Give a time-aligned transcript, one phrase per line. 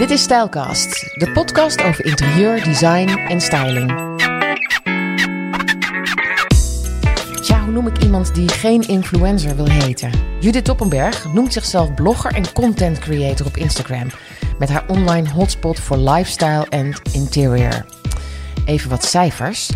[0.00, 3.88] Dit is Stijlcast, de podcast over interieur, design en styling.
[7.42, 10.10] Tja, hoe noem ik iemand die geen influencer wil heten?
[10.38, 14.06] Judith Toppenberg noemt zichzelf blogger en content creator op Instagram.
[14.58, 17.84] Met haar online hotspot voor lifestyle en interior.
[18.64, 19.70] Even wat cijfers.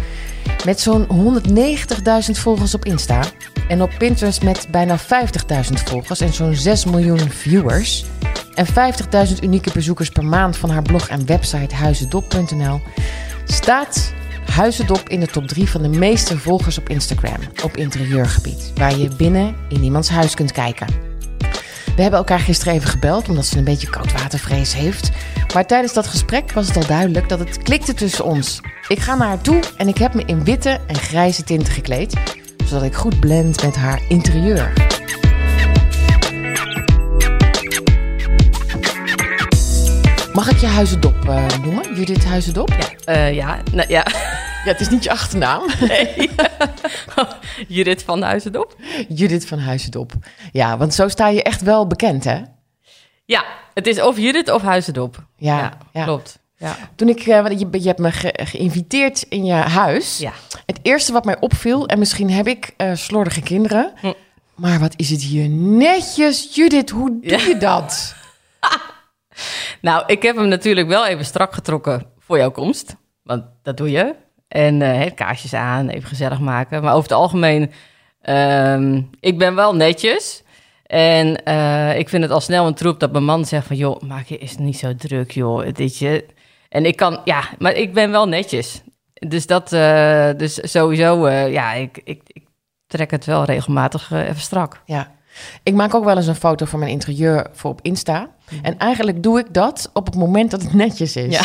[0.65, 1.07] Met zo'n
[1.49, 3.21] 190.000 volgers op Insta
[3.69, 5.05] en op Pinterest met bijna 50.000
[5.85, 8.05] volgers en zo'n 6 miljoen viewers
[8.55, 12.81] en 50.000 unieke bezoekers per maand van haar blog en website huizendop.nl
[13.45, 14.13] staat
[14.55, 19.09] Huizendop in de top 3 van de meeste volgers op Instagram op interieurgebied, waar je
[19.17, 20.87] binnen in iemands huis kunt kijken.
[21.97, 25.11] We hebben elkaar gisteren even gebeld omdat ze een beetje koudwatervrees heeft.
[25.55, 28.61] Maar tijdens dat gesprek was het al duidelijk dat het klikte tussen ons.
[28.89, 32.15] Ik ga naar haar toe en ik heb me in witte en grijze tinten gekleed,
[32.65, 34.94] zodat ik goed blend met haar interieur.
[40.35, 41.95] Mag ik je Huizendop uh, noemen?
[41.95, 42.69] Judith Huizendop?
[42.69, 44.05] Ja, uh, ja, nou, ja.
[44.65, 45.63] ja, het is niet je achternaam.
[45.81, 46.31] Nee.
[47.77, 48.77] Judith van Huizendop.
[49.09, 50.13] Judith van Huizendop.
[50.53, 52.43] Ja, want zo sta je echt wel bekend, hè?
[53.25, 55.25] Ja, het is of Judith of Huizendop.
[55.37, 56.05] Ja, ja, ja.
[56.05, 56.39] klopt.
[56.57, 56.77] Ja.
[56.95, 60.19] Toen ik, uh, je, je hebt me ge geïnviteerd in je huis.
[60.19, 60.33] Ja.
[60.67, 64.13] Het eerste wat mij opviel, en misschien heb ik uh, slordige kinderen, hm.
[64.55, 66.91] maar wat is het hier netjes, Judith?
[66.91, 68.23] Hoe doe je dat?
[69.81, 72.97] Nou, ik heb hem natuurlijk wel even strak getrokken voor jouw komst.
[73.23, 74.15] Want dat doe je.
[74.49, 76.83] En uh, kaarsjes aan, even gezellig maken.
[76.83, 77.73] Maar over het algemeen,
[78.23, 80.43] uh, ik ben wel netjes.
[80.87, 83.77] En uh, ik vind het al snel een troep dat mijn man zegt van...
[83.77, 85.73] joh, maak je is niet zo druk, joh.
[85.73, 86.27] Dit je...
[86.69, 88.83] En ik kan, ja, maar ik ben wel netjes.
[89.13, 92.47] Dus dat, uh, dus sowieso, ja, ik, ik, ik
[92.87, 94.83] trek het wel regelmatig even strak.
[94.85, 95.13] Ja.
[95.63, 98.21] Ik maak ook wel eens een foto van mijn interieur voor op Insta.
[98.21, 98.59] Mm.
[98.63, 101.35] En eigenlijk doe ik dat op het moment dat het netjes is.
[101.35, 101.45] Ja.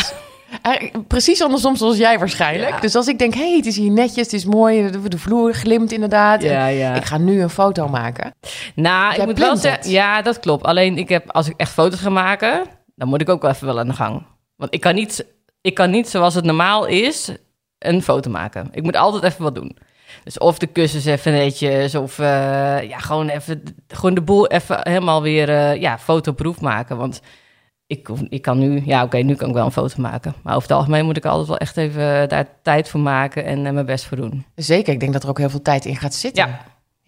[1.06, 2.74] Precies andersom zoals jij waarschijnlijk.
[2.74, 2.80] Ja.
[2.80, 5.54] Dus als ik denk, hé, hey, het is hier netjes, het is mooi, de, vloer
[5.54, 6.42] glimt inderdaad.
[6.42, 6.94] Ja, ja.
[6.94, 8.34] Ik ga nu een foto maken.
[8.74, 10.64] Nou, Jij ik moet wel zeggen, ja, dat klopt.
[10.64, 12.62] Alleen ik heb, als ik echt foto's ga maken,
[12.94, 14.26] dan moet ik ook wel even wel aan de gang.
[14.56, 15.26] Want ik kan niet,
[15.60, 17.32] ik kan niet zoals het normaal is,
[17.78, 18.68] een foto maken.
[18.72, 19.76] Ik moet altijd even wat doen.
[20.24, 22.26] Dus of de kussens even netjes, of uh,
[22.82, 26.96] ja, gewoon even gewoon de boel even helemaal weer uh, ja, fotoproef maken.
[26.96, 27.20] Want
[27.86, 30.34] ik, ik kan nu, ja, oké, okay, nu kan ik wel een foto maken.
[30.42, 33.64] Maar over het algemeen moet ik altijd wel echt even daar tijd voor maken en
[33.64, 34.44] uh, mijn best voor doen.
[34.54, 36.46] Zeker, ik denk dat er ook heel veel tijd in gaat zitten.
[36.46, 36.60] Ja.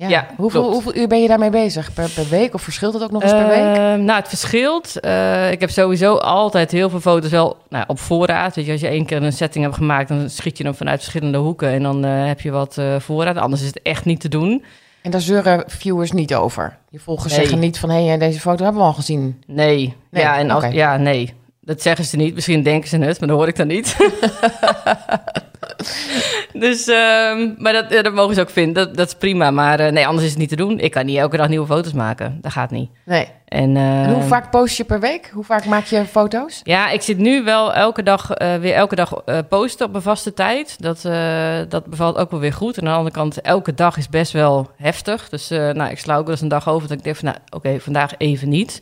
[0.03, 0.09] Ja.
[0.09, 1.93] Ja, hoeveel, hoeveel uur ben je daarmee bezig?
[1.93, 3.77] Per, per week of verschilt het ook nog eens per week?
[3.77, 4.97] Uh, nou, het verschilt.
[5.05, 8.55] Uh, ik heb sowieso altijd heel veel foto's wel nou, op voorraad.
[8.55, 11.01] Weet je, als je één keer een setting hebt gemaakt, dan schiet je hem vanuit
[11.01, 13.37] verschillende hoeken en dan uh, heb je wat voorraad.
[13.37, 14.65] Anders is het echt niet te doen.
[15.03, 16.77] En daar zeuren viewers niet over.
[16.91, 17.41] Je volgers Nee.
[17.41, 19.43] zeggen niet van, hé, hey, deze foto hebben we al gezien.
[19.47, 21.35] Nee, Nee, ja, en als, ja, nee.
[21.61, 22.35] Dat zeggen ze niet.
[22.35, 23.97] Misschien denken ze het, maar dat hoor ik dan niet.
[26.65, 28.75] dus, ehm, maar dat, dat mogen ze ook vinden.
[28.75, 29.51] Dat, dat is prima.
[29.51, 30.79] Maar eh, nee, anders is het niet te doen.
[30.79, 32.39] Ik kan niet elke dag nieuwe foto's maken.
[32.41, 32.91] Dat gaat niet.
[33.05, 33.29] Nee.
[33.49, 35.31] En, En hoe ehm, vaak post je per week?
[35.33, 36.61] Hoe vaak maak je foto's?
[36.63, 40.05] Ja, ik zit nu wel elke dag eh, weer elke dag eh, posten op mijn
[40.05, 40.77] vaste tijd.
[40.79, 41.03] Dat,
[41.71, 42.77] dat bevalt ook wel weer goed.
[42.77, 45.29] En aan de andere kant, elke dag is best wel heftig.
[45.29, 47.39] Dus nou, ik sla ook wel eens een dag over dat ik denk van, nou,
[47.51, 48.81] oké, vandaag even niet.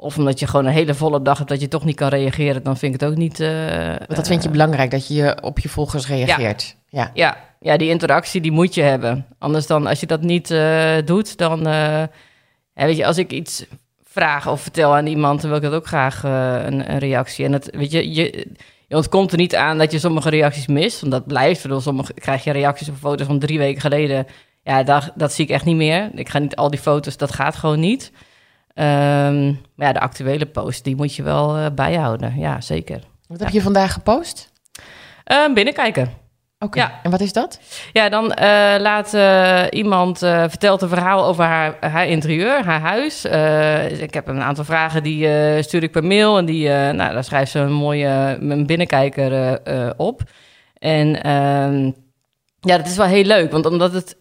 [0.00, 2.62] Of omdat je gewoon een hele volle dag hebt dat je toch niet kan reageren,
[2.62, 3.40] dan vind ik het ook niet.
[3.40, 6.76] eh, Want dat vind je belangrijk, dat je op je volgers reageert.
[6.88, 7.10] Ja.
[7.14, 9.26] ja, ja, die interactie die moet je hebben.
[9.38, 11.66] Anders dan, als je dat niet eh, doet, dan...
[11.66, 12.02] eh,
[12.74, 13.64] ja, weet je, als ik iets
[14.04, 17.44] vraag of vertel aan iemand, dan wil ik dat ook graag eh, een, een reactie.
[17.44, 18.46] En dat, weet je, je,
[18.88, 21.62] je ontkomt er niet aan dat je sommige reacties mist, want dat blijft.
[21.62, 24.26] Bedoel, sommige krijg je reacties op foto's van drie weken geleden.
[24.62, 26.10] Ja, dat, dat zie ik echt niet meer.
[26.14, 28.12] Ik ga niet al die foto's, dat gaat gewoon niet.
[28.78, 32.38] Ehm, maar ja, de actuele post, die moet je wel eh, bijhouden.
[32.38, 33.00] Ja, zeker.
[33.26, 34.52] Wat heb je vandaag gepost?
[35.24, 36.10] Ehm, binnenkijken.
[36.58, 36.78] Oké.
[36.78, 37.00] Ja.
[37.02, 37.60] En wat is dat?
[37.92, 42.80] Ja, dan eh, laat eh, iemand uh, vertelt een verhaal over haar, haar interieur, haar
[42.80, 43.24] huis.
[43.24, 47.12] Uh, ik heb een aantal vragen die uh, stuur ik per mail en die, nou,
[47.12, 49.60] daar schrijft ze een mooie een binnenkijker
[49.96, 50.22] op.
[50.78, 51.90] En ehm,
[52.68, 54.16] ja, dat is wel heel leuk, want omdat het,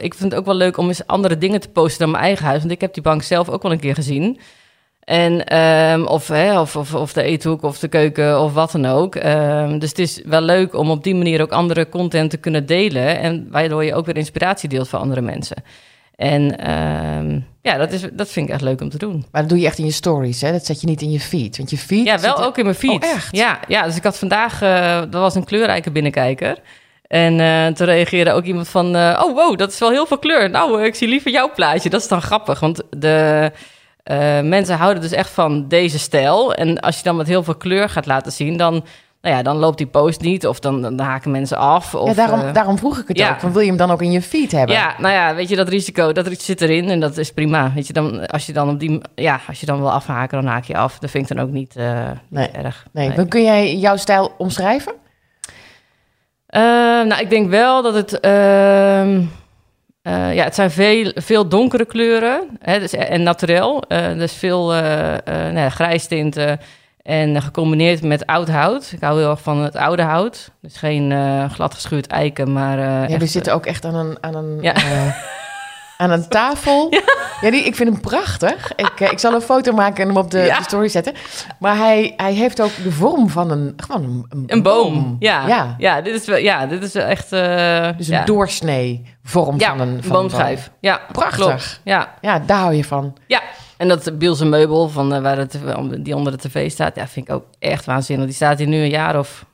[0.00, 2.44] ik vind het ook wel leuk om eens andere dingen te posten dan mijn eigen
[2.44, 4.38] huis, want ik heb die bank zelf ook wel een keer gezien.
[5.04, 5.58] En,
[5.92, 9.14] um, of, hè, of, of, of de eethoek of de keuken of wat dan ook.
[9.14, 12.66] Um, dus het is wel leuk om op die manier ook andere content te kunnen
[12.66, 13.18] delen.
[13.18, 15.56] En waardoor je ook weer inspiratie deelt voor andere mensen.
[16.16, 19.26] En um, ja, dat, is, dat vind ik echt leuk om te doen.
[19.30, 20.52] Maar dat doe je echt in je stories, hè?
[20.52, 21.56] Dat zet je niet in je feed.
[21.56, 22.06] Want je feed...
[22.06, 23.04] Ja, wel ook in mijn feed.
[23.04, 23.36] Oh, echt?
[23.36, 24.62] Ja, ja, dus ik had vandaag...
[24.62, 26.58] Uh, dat was een kleurrijke binnenkijker.
[27.06, 28.96] En uh, toen reageerde ook iemand van...
[28.96, 30.50] Uh, oh, wow, dat is wel heel veel kleur.
[30.50, 31.90] Nou, ik zie liever jouw plaatje.
[31.90, 33.50] Dat is dan grappig, want de...
[34.02, 36.54] eh, mensen houden dus echt van deze stijl.
[36.54, 38.72] En als je dan met heel veel kleur gaat laten zien, dan,
[39.22, 40.46] nou ja, dan loopt die post niet.
[40.46, 41.94] Of dan, dan haken mensen af.
[41.94, 43.30] Of, ja, daarom, eh, daarom vroeg ik het ja.
[43.30, 43.40] ook.
[43.40, 44.74] Van, wil je hem dan ook in je feed hebben?
[44.74, 47.72] ja, nou ja, weet je, dat risico, dat zit erin en dat is prima.
[47.74, 50.50] Weet je, dan, als je dan op die, ja, als je dan wil afhaken, dan
[50.50, 50.98] haak je af.
[50.98, 52.48] Dat vind ik dan ook niet, eh, Nee.
[52.48, 52.86] erg.
[52.92, 54.92] Nee, maar kun jij jouw stijl omschrijven?
[56.46, 56.60] Eh,
[57.02, 58.20] nou, ik denk wel dat het.
[58.20, 59.20] ehm,
[60.02, 63.82] eh, ja, het zijn veel, veel donkere kleuren hè, dus, en naturel.
[63.82, 66.60] Eh, dus veel eh eh, nou ja, grijstinten
[67.02, 68.92] en gecombineerd met oud hout.
[68.94, 70.50] Ik hou heel erg van het oude hout.
[70.60, 72.78] Dus geen eh gladgeschuurd eiken, maar.
[72.78, 74.74] eh, Ja, echt, we zitten ook echt aan een, aan een, Ja.
[75.96, 76.94] aan een tafel.
[77.40, 78.72] Ja, die, ik vind hem prachtig.
[78.76, 80.56] Ik, eh, ik zal een foto maken en hem op de, Ja.
[80.58, 81.12] de story zetten.
[81.58, 85.16] Maar hij, hij heeft ook de vorm van een, gewoon een, een, Een boom.
[85.18, 85.74] Ja, ja.
[85.78, 86.00] ja.
[86.00, 87.32] dit is wel, ja, dit is wel echt.
[87.32, 88.24] eh, Dus een ja.
[88.24, 90.70] doorsnee vorm ja, van een, van een boomschijf.
[90.80, 91.44] Ja, Prachtig.
[91.46, 91.80] klopt.
[91.84, 93.16] Ja, Ja, daar hou je van.
[93.26, 93.40] Ja,
[93.76, 95.58] en dat Bielse meubel van, eh, waar het,
[95.98, 98.26] die onder de tv staat, ja, vind ik ook echt waanzinnig.
[98.26, 99.44] Die staat hier nu een jaar of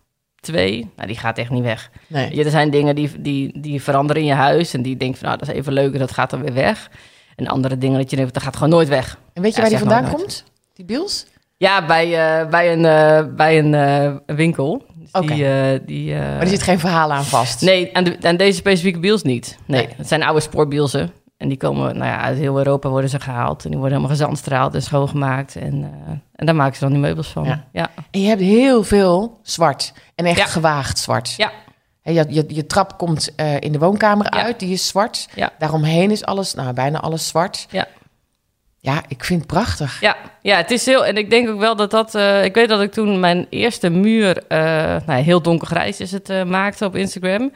[0.42, 0.90] twee.
[0.96, 1.90] Nou, die gaat echt niet weg.
[2.06, 2.34] Nee.
[2.36, 5.26] Ja, er zijn dingen die, die, die veranderen in je huis en die denk van,
[5.26, 6.90] nou, dat is even leuk en dat gaat dan weer weg.
[7.36, 9.18] En andere dingen dat je denkt, dat gaat gewoon nooit weg.
[9.32, 10.14] En weet je Ja, waar die vandaan nooit.
[10.14, 10.44] komt?
[10.74, 11.26] Die Biels?
[11.56, 12.04] Ja, bij,
[12.40, 14.84] eh, bij een, eh, bij een eh, winkel.
[14.94, 15.34] Dus Oké.
[15.34, 17.60] Die, die, Maar er zit geen verhaal aan vast.
[17.60, 19.58] Nee, aan, de, aan deze specifieke biels niet.
[19.66, 19.94] Nee, Nee.
[19.96, 21.12] het zijn oude spoorbielsen.
[21.42, 23.64] En die komen, nou ja, uit heel Europa worden ze gehaald.
[23.64, 25.56] En die worden helemaal gezandstraald en schoongemaakt.
[25.56, 27.44] En, eh, en daar maken ze dan die meubels van.
[27.44, 27.64] Ja.
[27.72, 29.92] Ja, En je hebt heel veel zwart.
[30.14, 30.44] En echt Ja.
[30.46, 31.34] gewaagd zwart.
[31.36, 31.50] Ja.
[32.02, 35.28] Je, je, je trap komt eh, in de woonkamer uit, die is zwart.
[35.34, 35.50] Ja.
[35.58, 37.66] Daaromheen is alles, nou bijna alles zwart.
[37.70, 37.86] Ja.
[38.78, 40.00] Ja, ik vind het prachtig.
[40.00, 41.06] ja, ja, het is heel...
[41.06, 42.14] En ik denk ook wel dat dat...
[42.14, 44.42] eh, ik weet dat ik toen mijn eerste muur...
[45.06, 47.52] nou, heel donkergrijs is het, maakte op Instagram.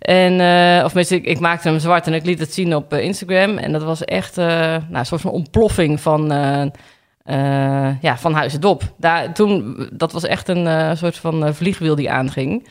[0.00, 2.92] En, eh, of tenminste, ik, ik maakte hem zwart en ik liet het zien op
[2.92, 3.58] eh, Instagram.
[3.58, 6.28] En dat was echt eh, nou, een soort van ontploffing van...
[8.00, 8.82] ja, van Huizendop.
[8.96, 12.68] Daar, toen, dat was echt een soort van vliegwiel die aanging.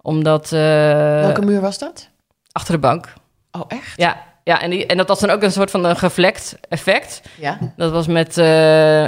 [0.00, 0.50] Omdat...
[0.50, 2.08] Welke muur was dat?
[2.52, 3.12] Achter de bank.
[3.50, 3.92] Oh, echt?
[3.96, 7.22] Ja, ja en, die, en dat was dan ook een soort van een gevlekt effect.
[7.38, 7.58] Ja.
[7.76, 8.36] Dat was met,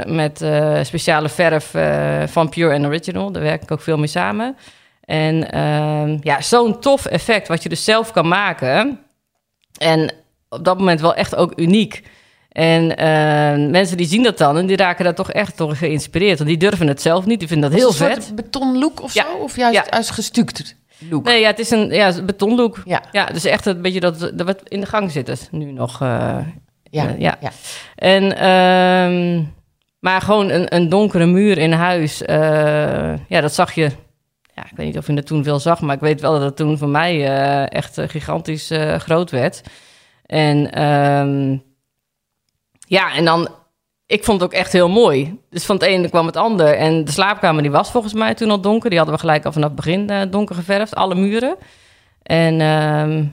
[0.06, 0.44] met
[0.86, 1.74] speciale verf
[2.32, 3.32] van Pure and Original.
[3.32, 4.56] Daar werk ik ook veel mee samen.
[5.04, 8.98] En ehm, ja, zo'n tof effect wat je dus zelf kan maken.
[9.78, 10.12] En
[10.48, 12.02] op dat moment wel echt ook uniek.
[12.48, 16.36] En eh, mensen die zien dat dan en die raken daar toch echt door geïnspireerd.
[16.38, 18.16] Want die durven het zelf niet, die vinden dat heel vet.
[18.16, 19.22] Een soort betonlook of Ja.
[19.24, 19.36] zo?
[19.42, 19.84] Of juist, Ja.
[19.90, 20.76] juist gestuukt
[21.10, 21.24] look?
[21.24, 22.82] Nee, ja, het is een ja, betonlook.
[22.84, 23.02] Ja.
[23.12, 26.00] Ja, dus echt een beetje dat, dat wat in de gang zit het nu nog.
[26.02, 26.38] eh,
[26.90, 27.08] Ja.
[27.08, 27.36] eh, ja.
[27.40, 27.50] ja.
[27.96, 29.42] En, ehm,
[30.00, 32.22] maar gewoon een, een donkere muur in huis.
[32.22, 33.90] eh, ja, dat zag je.
[34.54, 36.42] Ja, ik weet niet of je dat toen veel zag, maar ik weet wel dat
[36.42, 39.62] het toen voor mij eh, echt eh, gigantisch eh, groot werd.
[40.26, 41.56] En ehm,
[42.78, 43.48] ja, en dan,
[44.06, 45.38] ik vond het ook echt heel mooi.
[45.50, 46.74] Dus van het ene kwam het ander.
[46.76, 48.88] En de slaapkamer die was volgens mij toen al donker.
[48.88, 51.56] Die hadden we gelijk al vanaf het begin donker geverfd, alle muren.
[52.22, 53.24] En ehm,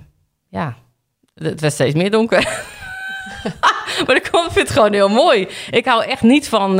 [0.49, 0.75] ja,
[1.33, 2.43] het werd steeds meer donker.
[4.05, 5.47] maar ik vind het gewoon heel mooi.
[5.69, 6.79] Ik hou echt niet van,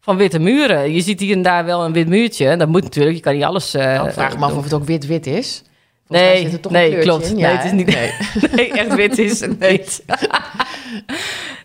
[0.00, 0.92] van witte muren.
[0.92, 2.56] Je ziet hier en daar wel een wit muurtje.
[2.56, 3.74] Dat moet natuurlijk, je kan niet alles...
[3.74, 4.58] eh, Nou, vraag me af doen.
[4.58, 5.62] of het ook wit-wit is.
[6.06, 7.28] Volgens mij Nee, zit er toch nee, klopt.
[7.30, 7.36] in.
[7.36, 8.10] Nee, het is niet- Nee.
[8.56, 10.04] Nee, echt wit is het niet.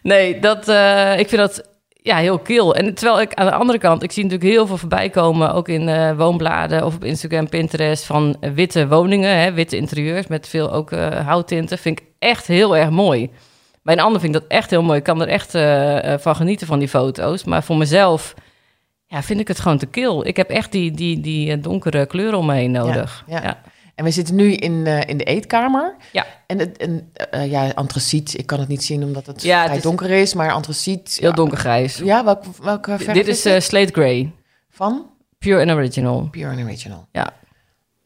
[0.02, 1.64] nee, dat, eh, ik vind dat
[2.02, 2.76] ja, heel kil.
[2.76, 5.68] En terwijl ik aan de andere kant, ik zie natuurlijk heel veel voorbij komen, ook
[5.70, 10.48] in eh, woonbladen of op Instagram, Pinterest, van eh, witte woningen, hè, witte interieurs met
[10.48, 11.78] veel ook eh, houttinten.
[11.78, 13.30] Vind ik echt heel erg mooi.
[13.86, 14.98] Bij een ander vind ik dat echt heel mooi.
[14.98, 17.44] Ik kan er echt eh, eh, van genieten van die foto's.
[17.44, 18.34] Maar voor mezelf
[19.06, 20.26] ja, vind ik het gewoon te kil.
[20.28, 23.24] Ik heb echt die, die, die eh, donkere kleuren om me heen nodig.
[23.28, 23.62] ja.
[23.96, 25.96] En we zitten nu in, in de eetkamer.
[26.12, 26.26] Ja.
[26.48, 27.12] En, het, en
[27.50, 28.38] ja, antraciet.
[28.38, 30.34] Ik kan het niet zien omdat het Ja, het vrij is- donker is.
[30.34, 31.18] Maar antraciet...
[31.22, 31.98] Heel donkergrijs.
[31.98, 34.32] Ja, welk, welke verf Dit is eh, slate gray.
[34.70, 35.10] Van?
[35.40, 36.28] Pure and original.
[36.32, 37.08] Pure and Original.
[37.12, 37.34] Ja.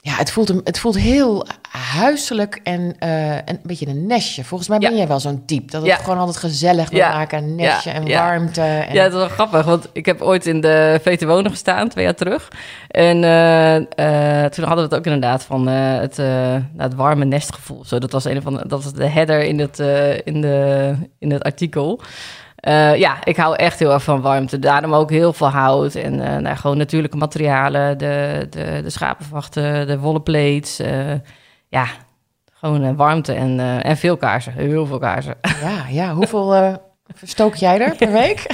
[0.09, 4.43] Ja, het voelt, hem- het voelt heel huiselijk en eh, en een beetje een nestje.
[4.43, 4.97] Volgens mij ben Ja.
[4.97, 5.71] jij wel zo'n type.
[5.71, 5.95] Dat het Ja.
[5.97, 7.13] gewoon altijd gezellig wil Ja.
[7.13, 7.55] maken.
[7.55, 7.95] Nestje Ja.
[7.95, 8.61] en warmte.
[8.61, 8.93] En...
[8.93, 12.03] Ja, dat is wel grappig, want ik heb ooit in de VT Wonen gestaan, twee
[12.05, 12.47] jaar terug.
[12.87, 17.85] En eh, eh, toen hadden we het ook inderdaad van het, nou, het warme nestgevoel.
[17.85, 19.79] Zo, dat was een van de, dat was de header in het,
[20.23, 22.01] in de, in het artikel.
[22.59, 24.59] Eh, ja, ik hou echt heel erg van warmte.
[24.59, 27.97] Daarom ook heel veel hout en eh, nou, gewoon natuurlijke materialen.
[27.97, 30.79] De, de, de schapenvachten, de wollen plates.
[30.79, 31.13] eh,
[31.67, 31.85] ja,
[32.53, 34.53] gewoon warmte en, en veel kaarsen.
[34.53, 35.35] Heel veel kaarsen.
[35.63, 36.13] ja, ja.
[36.13, 36.77] Hoeveel
[37.15, 38.45] verstook jij er per week?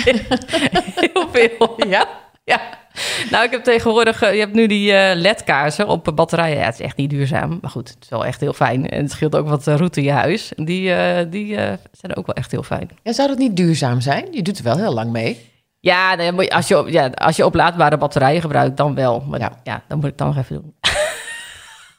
[0.96, 1.76] heel veel.
[1.88, 2.08] ja?
[2.44, 2.60] Ja,
[3.32, 6.58] Nou, ik heb tegenwoordig, eh, je hebt nu die eh, LED-kaarsen op batterijen.
[6.58, 8.90] Ja, het is echt niet duurzaam, maar goed, het is wel echt heel fijn.
[8.90, 10.52] En het scheelt ook wat eh, route in je huis.
[10.56, 12.90] Die, eh, die eh, zijn ook wel echt heel fijn.
[13.04, 14.28] Ja, zou dat niet duurzaam zijn?
[14.32, 15.54] Je doet er wel heel lang mee.
[15.80, 16.16] Ja,
[16.48, 19.24] als je, ja, als je oplaadbare batterijen gebruikt, dan wel.
[19.30, 19.52] Maar Ja.
[19.64, 19.82] ja.
[19.88, 20.74] dan moet ik dan nog even doen.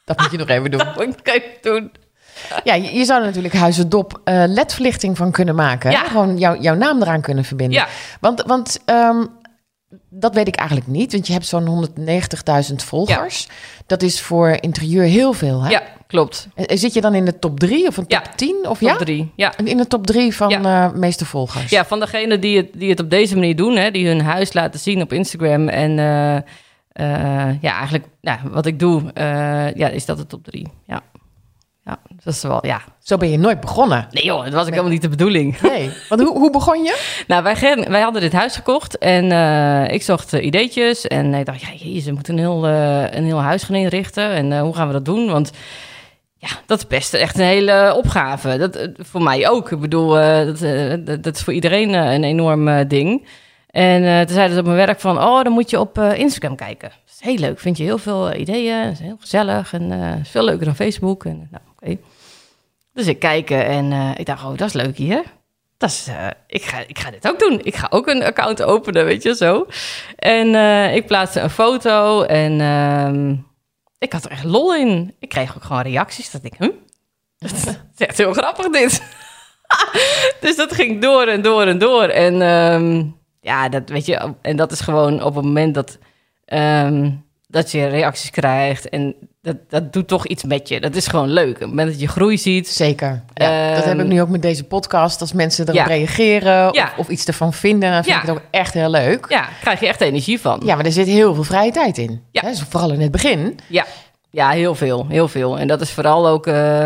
[0.04, 0.80] Dat moet je nog even doen.
[0.94, 1.92] Dat moet ik even doen.
[2.64, 5.90] Ja, je, je zou er natuurlijk Huizendop eh LED-verlichting van kunnen maken.
[5.90, 6.04] Ja.
[6.04, 7.76] Gewoon jou- jouw naam eraan kunnen verbinden.
[7.78, 7.86] Ja,
[8.20, 9.24] Want, want ehm,
[10.08, 11.12] dat weet ik eigenlijk niet.
[11.12, 11.90] Want je hebt zo'n
[12.70, 13.48] 190.000 volgers.
[13.86, 15.62] Dat is voor interieur heel veel.
[15.62, 15.70] Hè?
[15.70, 16.48] ja, klopt.
[16.56, 18.32] Zit je dan in de top 3 of een top Ja.
[18.36, 18.56] 10?
[18.68, 18.96] Of Top ja?
[18.96, 19.32] drie.
[19.36, 19.52] Ja.
[19.64, 20.86] In de top 3 van Ja.
[20.88, 21.70] eh meeste volgers.
[21.70, 24.52] Ja, van degenen die het, die het op deze manier doen, hè, die hun huis
[24.52, 25.68] laten zien op Instagram.
[25.68, 29.02] En eh, eh, ja, eigenlijk ja, wat ik doe,
[29.74, 30.68] ja, is dat de top drie.
[30.86, 31.02] Ja.
[31.86, 32.80] Ja, dat is wel, ja.
[33.02, 34.06] Zo ben je nooit begonnen.
[34.10, 35.60] Nee joh, dat was ook helemaal niet de bedoeling.
[35.60, 35.90] Nee.
[36.08, 37.14] Want hoe, hoe begon je?
[37.26, 41.06] Nou, wij, wij hadden dit huis gekocht en eh, ik zocht eh, ideetjes.
[41.06, 44.30] En ik dacht, ja, jezus, we moeten een heel, eh, een heel huis gaan inrichten.
[44.30, 45.30] En hoe gaan we dat doen?
[45.30, 45.50] Want
[46.36, 48.56] ja, dat is best echt een hele opgave.
[48.56, 49.70] Dat, voor mij ook.
[49.70, 50.08] Ik bedoel,
[50.44, 50.60] dat,
[51.22, 53.26] dat, is voor iedereen een enorm ding.
[53.70, 56.88] En toen zeiden ze op mijn werk van, oh, dan moet je op Instagram kijken.
[56.88, 57.60] Dat is heel leuk.
[57.60, 58.82] Vind je heel veel ideeën.
[58.82, 61.24] Dat is heel gezellig en is veel leuker dan Facebook.
[61.24, 61.62] En, nou,
[62.96, 65.22] Dus ik kijk eh, en eh, ik dacht, oh, dat is leuk hier.
[65.76, 67.60] Dat is, eh, ik, ga, ik ga dit ook doen.
[67.62, 69.66] Ik ga ook een account openen, weet je, zo.
[70.16, 70.54] En
[70.94, 73.34] ik plaatste een foto en ehm,
[73.98, 75.14] ik had er echt lol in.
[75.18, 76.30] Ik kreeg ook gewoon reacties.
[76.30, 76.70] Dat ik, huh?
[77.38, 79.02] Dat is echt heel grappig dit.
[80.40, 82.02] dus dat ging door en door en door.
[82.02, 83.04] En ehm,
[83.40, 85.98] ja, dat weet je, en dat is gewoon op het moment dat,
[86.44, 87.10] ehm,
[87.46, 88.88] dat je reacties krijgt.
[88.88, 89.16] En
[89.46, 90.80] dat, dat doet toch iets met je.
[90.80, 91.54] Dat is gewoon leuk.
[91.54, 92.68] Op het moment dat je groei ziet.
[92.68, 93.22] Zeker.
[93.34, 95.20] Ja, dat Ehm, heb ik nu ook met deze podcast.
[95.20, 95.84] Als mensen erop ja.
[95.84, 96.84] reageren Ja.
[96.84, 98.22] of, of iets ervan vinden, dan vind Ja.
[98.22, 99.26] ik het ook echt heel leuk.
[99.28, 100.62] Ja, krijg je echt energie van.
[100.64, 102.22] Ja, maar er zit heel veel vrije tijd in.
[102.30, 102.40] Ja.
[102.40, 103.58] Hè, dus vooral in het begin.
[103.66, 103.84] Ja,
[104.30, 105.58] ja heel veel, heel veel.
[105.58, 106.46] En dat is vooral ook...
[106.46, 106.84] eh,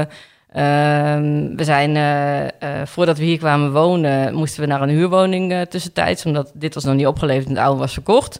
[0.52, 2.50] ehm, we zijn, eh, eh,
[2.86, 6.26] voordat we hier kwamen wonen, moesten we naar een huurwoning tussentijds.
[6.26, 8.38] Omdat dit was nog niet opgeleverd en de oude was verkocht.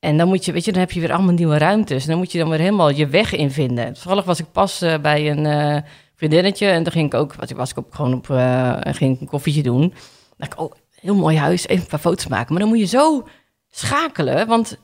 [0.00, 2.02] En dan moet je, weet je, dan heb je weer allemaal nieuwe ruimtes.
[2.02, 3.92] En dan moet je dan weer helemaal je weg in vinden.
[3.92, 5.82] Toevallig was ik pas eh, bij een eh,
[6.16, 6.66] vriendinnetje.
[6.66, 9.20] En toen ging ik ook, was ik, was ik ook gewoon op, en ging ik
[9.20, 9.80] een koffietje doen.
[9.80, 9.92] Dan
[10.36, 12.52] dacht ik, oh, heel mooi huis, even een paar foto's maken.
[12.52, 13.28] Maar dan moet je zo
[13.70, 14.78] schakelen, want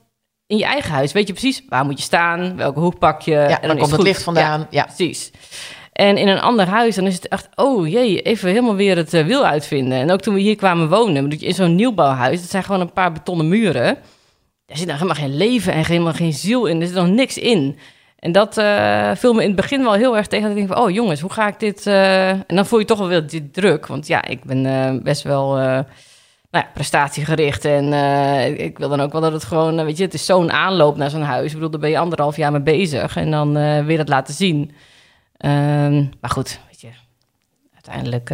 [0.47, 3.31] in je eigen huis weet je precies waar moet je staan, welke hoek pak je.
[3.31, 4.67] Ja, en dan komt het licht vandaan.
[4.71, 4.83] Ja.
[4.83, 5.31] Precies.
[5.93, 9.11] En in een ander huis, dan is het echt, oh jee, even helemaal weer het
[9.11, 9.99] wiel uitvinden.
[9.99, 13.13] En ook toen we hier kwamen wonen, in zo'n nieuwbouwhuis, dat zijn gewoon een paar
[13.13, 13.99] betonnen muren.
[14.67, 16.81] Daar zit nog helemaal geen leven en helemaal geen ziel in.
[16.81, 17.79] Er zit nog niks in.
[18.19, 20.49] En dat eh viel me in het begin wel heel erg tegen.
[20.49, 21.87] Dat ik denk van, oh jongens, hoe ga ik dit...
[21.87, 23.87] eh, En dan voel je toch wel weer die druk.
[23.87, 25.55] Want ja, ik ben eh, best wel...
[25.57, 25.85] nou
[26.51, 27.65] ja, prestatiegericht.
[27.65, 27.93] En
[28.61, 31.11] ik wil dan ook wel dat het gewoon, weet je, het is zo'n aanloop naar
[31.11, 31.47] zo'n huis.
[31.47, 33.17] Ik bedoel, daar ben je anderhalf jaar mee bezig.
[33.17, 33.53] En dan
[33.87, 34.73] weer dat laten zien.
[35.37, 36.89] Ehm, maar goed, weet je,
[37.75, 38.29] uiteindelijk,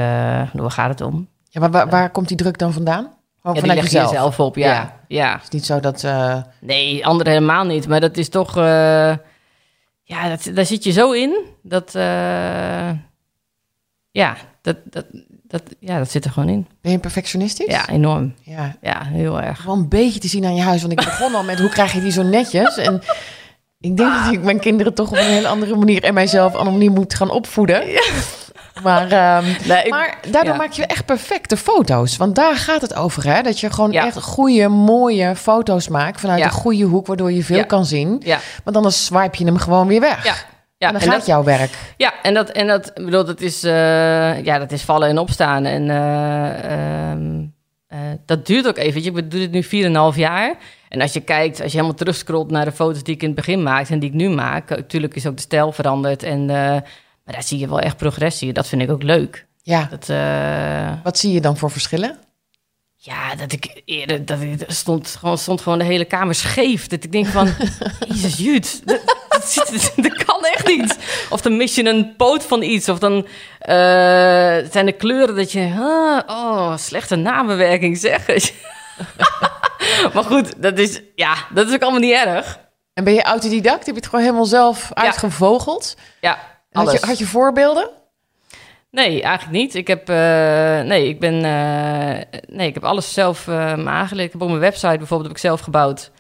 [0.53, 1.29] waar gaat het om?
[1.49, 3.13] Ja, maar waar, waar komt die druk dan vandaan?
[3.43, 4.11] Gewoon Ja, vanuit jezelf.
[4.11, 4.73] jezelf op, ja.
[4.73, 5.01] Ja.
[5.09, 5.33] ja.
[5.33, 6.05] Het is niet zo dat...
[6.05, 7.89] eh, Nee, anderen helemaal niet.
[7.89, 8.57] Maar dat is toch...
[8.57, 9.17] eh,
[10.03, 11.37] ja, dat, daar zit je zo in.
[11.63, 11.95] Dat...
[11.95, 12.91] eh,
[14.11, 15.05] ja, dat, dat,
[15.43, 16.67] dat, ja, dat zit er gewoon in.
[16.81, 17.67] ben je perfectionistisch?
[17.75, 18.35] Ja, enorm.
[18.43, 19.61] Ja, Ja, heel erg.
[19.61, 20.81] gewoon een beetje te zien aan je huis.
[20.81, 22.77] Want ik begon al met hoe krijg je die zo netjes?
[22.77, 23.03] En
[23.81, 26.03] ik denk dat ik mijn kinderen toch op een hele andere manier...
[26.05, 27.83] en mijzelf op een andere manier moet gaan opvoeden.
[28.83, 30.59] Maar, ehm, Nee, ik- maar daardoor ja.
[30.59, 32.17] maak je echt perfecte foto's.
[32.17, 33.43] Want daar gaat het over, hè?
[33.43, 34.07] Dat je gewoon Ja.
[34.07, 36.21] echt goede, mooie foto's maakt...
[36.21, 36.45] vanuit Ja.
[36.45, 38.23] een goede hoek, waardoor je veel kan zien.
[38.65, 40.25] Want anders swipe je hem gewoon weer weg.
[40.25, 40.35] ja.
[40.79, 41.71] Ja, en dan en gaat dat- jouw werk.
[41.97, 45.65] Ja, en dat, en dat, bedoel, dat is, eh, ja, dat is vallen en opstaan.
[45.65, 47.45] En eh, ehm,
[47.87, 49.05] eh, dat duurt ook even.
[49.05, 50.55] Ik doe dit nu 4,5 jaar.
[50.89, 53.37] En als je kijkt, als je helemaal terugscrollt naar de foto's die ik in het
[53.37, 56.23] begin maakte en die ik nu maak, natuurlijk is ook de stijl veranderd.
[56.23, 56.51] En,
[57.25, 58.53] maar daar zie je wel echt progressie.
[58.53, 59.47] Dat vind ik ook leuk.
[59.63, 59.89] Ja.
[59.91, 62.19] Dat, eh, Wat zie je dan voor verschillen?
[63.05, 66.87] ja, dat ik eerder, dat ik, stond, gewoon, stond gewoon de hele kamer scheef.
[66.87, 67.47] Dat ik denk van,
[68.09, 70.99] Jezus Jut, dat, dat, zit- dat kan echt niet.
[71.31, 72.89] Of dan mis je een poot van iets.
[72.89, 73.27] Of dan
[73.59, 73.75] eh,
[74.71, 75.73] zijn de kleuren dat je,
[76.27, 78.27] oh, slechte nabewerking zeg.
[80.15, 82.59] maar goed, dat is, ja, dat is ook allemaal niet erg.
[82.95, 83.87] En ben je autodidact?
[83.87, 85.97] Heb je het gewoon helemaal zelf uitgevogeld?
[86.21, 86.39] Ja,
[86.73, 87.91] Had je, had je voorbeelden?
[88.91, 89.75] Nee, eigenlijk niet.
[89.75, 94.27] Ik heb, eh, nee, ik ben, eh, nee, ik heb alles zelf me aangeleerd.
[94.27, 96.11] Ik heb op mijn website bijvoorbeeld heb ik zelf gebouwd.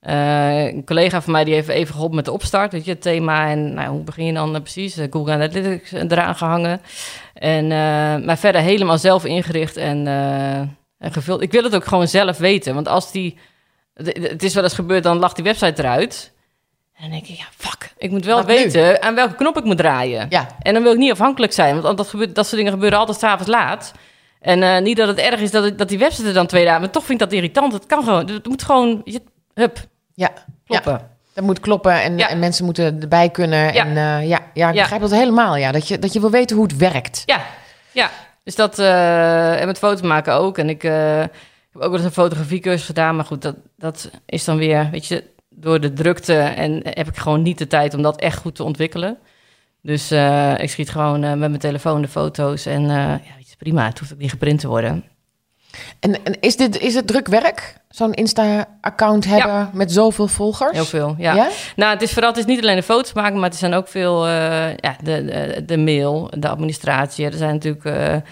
[0.00, 3.50] Een collega van mij die heeft even geholpen met de opstart, weet je, het thema
[3.50, 4.98] en nou, hoe begin je dan precies?
[5.10, 6.80] Google Analytics eraan gehangen.
[7.34, 7.66] En,
[8.24, 10.06] maar verder helemaal zelf ingericht en,
[10.98, 11.42] en gevuld.
[11.42, 13.38] Ik wil het ook gewoon zelf weten, want als die
[13.94, 16.32] Het, het is wel eens gebeurd, dan lag die website eruit.
[16.98, 17.92] En dan denk ik, ja, fuck.
[17.98, 18.54] Ik moet wel Wat nu?
[18.54, 20.26] weten aan welke knop ik moet draaien.
[20.28, 22.98] Ja, En dan wil ik niet afhankelijk zijn, want dat, gebeurt, dat soort dingen gebeuren
[22.98, 23.92] altijd s'avonds laat.
[24.40, 26.64] En eh, niet dat het erg is dat, het- dat die website er dan twee
[26.64, 26.80] dagen...
[26.80, 27.72] Maar toch vind ik dat irritant.
[27.72, 28.28] Het kan gewoon.
[28.30, 29.00] Het moet gewoon...
[29.04, 29.22] Je,
[29.54, 29.78] hup,
[30.14, 30.30] ja.
[30.66, 31.10] kloppen.
[31.34, 32.28] Dat moet kloppen en, Ja.
[32.28, 33.72] en mensen moeten erbij kunnen.
[33.72, 33.84] Ja.
[33.84, 35.56] En eh, ja, ja, ik begrijp dat helemaal.
[35.56, 35.72] Ja.
[35.72, 37.22] Dat, je, dat je wil weten hoe het werkt.
[37.26, 37.40] Ja,
[37.92, 38.10] ja.
[38.44, 40.58] Dus dat, eh, en met foto's maken ook.
[40.58, 41.30] En ik heb
[41.72, 43.16] ook wel eens een fotografiecursus gedaan.
[43.16, 45.24] Maar goed, dat, dat is dan weer, weet je,
[45.60, 46.34] door de drukte.
[46.34, 49.18] En heb ik gewoon niet de tijd om dat echt goed te ontwikkelen.
[49.82, 52.66] Dus eh, ik schiet gewoon eh, met mijn telefoon de foto's.
[52.66, 55.04] En eh, ja, weet je, prima, het hoeft ook niet geprint te worden.
[56.00, 57.76] En, en is, dit, is het druk werk?
[57.88, 60.72] Zo'n Insta-account hebben met zoveel volgers?
[60.72, 61.34] Heel veel, ja.
[61.34, 61.48] Ja?
[61.76, 63.88] Nou, het is vooral, het is niet alleen de foto's maken, maar het zijn ook
[63.88, 67.24] veel, ja, de, de, de mail, de administratie.
[67.24, 68.22] Er zijn natuurlijk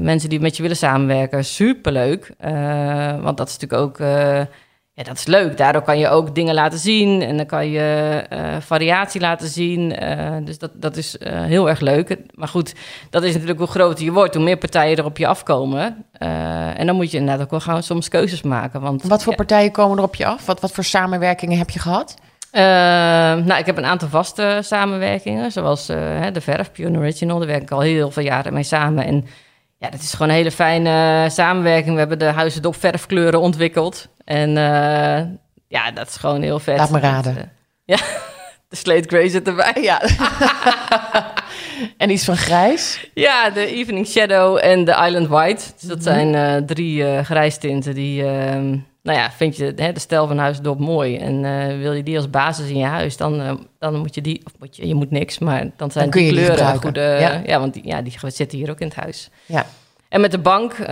[0.00, 1.44] mensen die met je willen samenwerken.
[1.44, 2.34] Superleuk,
[3.20, 3.98] want dat is natuurlijk ook,
[4.98, 5.56] ja, dat is leuk.
[5.56, 9.96] Daardoor kan je ook dingen laten zien en dan kan je eh, variatie laten zien.
[9.96, 12.16] Eh, dus dat, dat is eh, heel erg leuk.
[12.34, 12.74] Maar goed,
[13.10, 16.04] dat is natuurlijk hoe groter je wordt, hoe meer partijen er op je afkomen.
[16.76, 18.80] En dan moet je inderdaad ook wel gaan soms keuzes maken.
[18.80, 20.46] Want, Wat voor ja, partijen komen er op je af?
[20.46, 22.14] Wat, wat voor samenwerkingen heb je gehad?
[22.50, 22.62] eh,
[23.44, 27.38] nou, ik heb een aantal vaste samenwerkingen, zoals de verf, Pure Original.
[27.38, 29.04] Daar werk ik al heel veel jaren mee samen.
[29.04, 29.26] En
[29.78, 31.92] ja, dat is gewoon een hele fijne samenwerking.
[31.92, 34.08] We hebben de Huizen Dop verfkleuren ontwikkeld.
[34.24, 35.26] En eh,
[35.68, 36.78] ja, dat is gewoon heel vet.
[36.78, 37.34] Laat me raden.
[37.34, 37.50] Dat, eh,
[37.96, 37.98] ja,
[38.68, 39.74] de Slate Grey zit erbij.
[39.80, 40.00] Ja.
[41.96, 43.10] en iets van grijs?
[43.14, 45.62] Ja, de Evening Shadow en de Island White.
[45.78, 46.06] Dus dat Mhm.
[46.06, 48.24] zijn eh, drie eh grijstinten die...
[48.24, 51.16] ehm, nou ja, vind je hè, de stijl van Huis Dop mooi...
[51.16, 53.16] en eh, wil je die als basis in je huis...
[53.16, 54.40] dan, eh, dan moet je die...
[54.44, 57.00] Of moet je, je moet niks, maar dan zijn Dan kun die kleuren gebruiken, goede...
[57.00, 57.42] ja.
[57.46, 57.60] Ja.
[57.60, 59.30] want die, ja, die zitten hier ook in het huis.
[59.46, 59.66] Ja.
[60.08, 60.86] En met de bank eh,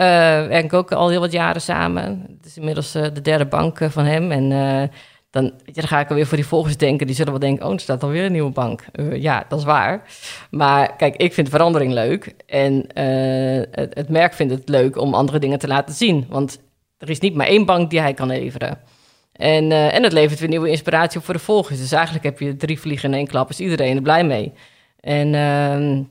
[0.47, 2.27] werk ik ook al heel wat jaren samen.
[2.37, 4.33] Het is inmiddels eh, de derde bank eh, van hem.
[4.33, 4.89] En eh,
[5.31, 7.07] dan, je, dan ga ik alweer voor die volgers denken.
[7.07, 8.85] Die zullen wel denken, oh, er staat alweer een nieuwe bank.
[8.93, 10.03] Eh, ja, dat is waar.
[10.51, 12.35] Maar kijk, ik vind verandering leuk.
[12.47, 16.27] En eh, het, het merk vindt het leuk om andere dingen te laten zien.
[16.29, 16.59] Want
[16.99, 18.79] er is niet maar één bank die hij kan leveren.
[19.33, 21.79] En, eh, en het levert weer nieuwe inspiratie op voor de volgers.
[21.79, 23.51] Dus eigenlijk heb je drie vliegen in één klap.
[23.51, 24.53] Is iedereen er blij mee.
[25.01, 26.03] En ehm,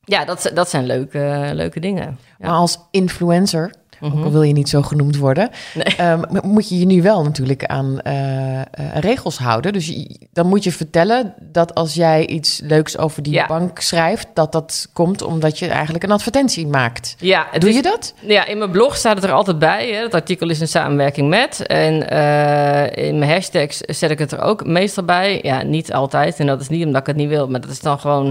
[0.00, 2.18] ja, dat, dat zijn leuke, leuke dingen.
[2.38, 4.18] Maar als influencer, Mhm.
[4.18, 5.84] ook al wil je niet zo genoemd worden, Nee.
[5.96, 8.64] ehm, moet je je nu wel natuurlijk aan eh, eh,
[9.00, 9.72] regels houden.
[9.72, 13.46] Dus je- dan moet je vertellen dat als jij iets leuks over die Ja.
[13.46, 17.14] bank schrijft, dat dat komt omdat je eigenlijk een advertentie maakt.
[17.18, 18.14] Ja, Doe is- je dat?
[18.20, 19.88] Ja, in mijn blog staat het er altijd bij.
[19.90, 20.02] Hè.
[20.02, 21.66] Het artikel is in samenwerking met.
[21.66, 25.38] En eh, in mijn hashtags zet ik het er ook meestal bij.
[25.42, 26.38] Ja, niet altijd.
[26.40, 28.24] En dat is niet omdat ik het niet wil, maar dat is dan gewoon.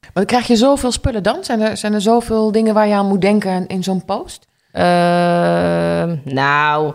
[0.00, 1.44] Maar dan krijg je zoveel spullen dan?
[1.44, 4.46] Zijn er, zijn er zoveel dingen waar je aan moet denken in zo'n post?
[4.76, 6.94] Eh, nou,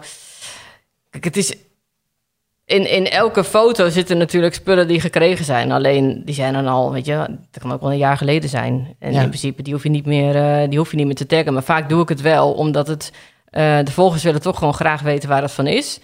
[1.10, 1.56] kijk, het is.
[2.66, 5.72] In, in elke foto zitten natuurlijk spullen die gekregen zijn.
[5.72, 7.16] Alleen die zijn dan al, weet je,
[7.52, 8.96] dat kan ook wel een jaar geleden zijn.
[9.00, 9.22] En Ja.
[9.22, 11.54] in principe, die hoef, je niet meer, eh, die hoef je niet meer te taggen.
[11.54, 13.12] Maar vaak doe ik het wel, omdat het.
[13.50, 16.00] eh, de volgers willen toch gewoon graag weten waar het van is.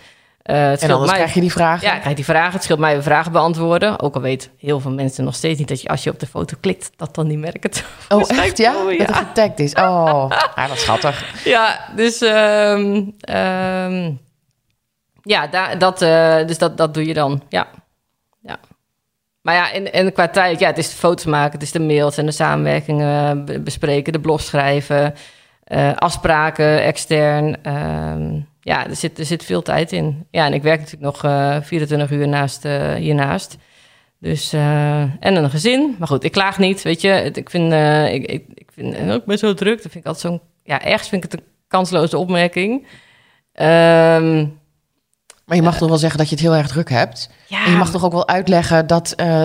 [0.48, 1.88] Eh, het En anders mij- krijg je die vragen.
[1.88, 2.52] Ja, ik krijg die vragen.
[2.54, 4.00] Het scheelt mij weer vragen beantwoorden.
[4.00, 6.28] Ook al weet heel veel mensen nog steeds niet dat je als je op de
[6.28, 7.84] foto klikt, dat dan niet merkt.
[8.10, 8.76] oh, Dus echt ja?
[8.76, 8.98] oh, ja.
[8.98, 9.74] Dat het getagd is.
[9.74, 11.44] Oh, ah, wat schattig.
[11.44, 14.12] ja, dus, ehm, ehm,
[15.22, 17.42] ja, dat, eh, dus dat, dat doe je dan.
[17.50, 17.68] Ja.
[18.42, 18.58] ja.
[19.42, 21.80] Maar ja, en, en qua tijd, ja, het is de foto's maken, het is de
[21.80, 25.14] mails en de samenwerkingen be- bespreken, de blog schrijven,
[25.64, 27.64] eh, afspraken extern.
[27.64, 30.26] ehm, ja, er zit, er zit veel tijd in.
[30.32, 33.58] Ja, en ik werk natuurlijk nog eh 24 uur naast, eh, hiernaast.
[34.20, 35.96] Dus, eh, en een gezin.
[36.00, 37.08] Maar goed, ik klaag niet, weet je.
[37.10, 39.84] Het- Ik vind, eh, ik, ik, ik vind, en ook ben zo druk.
[39.84, 42.88] Dat vind ik altijd zo'n, ja, ergens vind ik het een kansloze opmerking.
[43.54, 44.46] Ehm,
[45.46, 47.30] Maar je mag toch wel zeggen dat je het heel erg druk hebt.
[47.48, 49.42] ja, En je mag toch ook wel uitleggen dat, eh,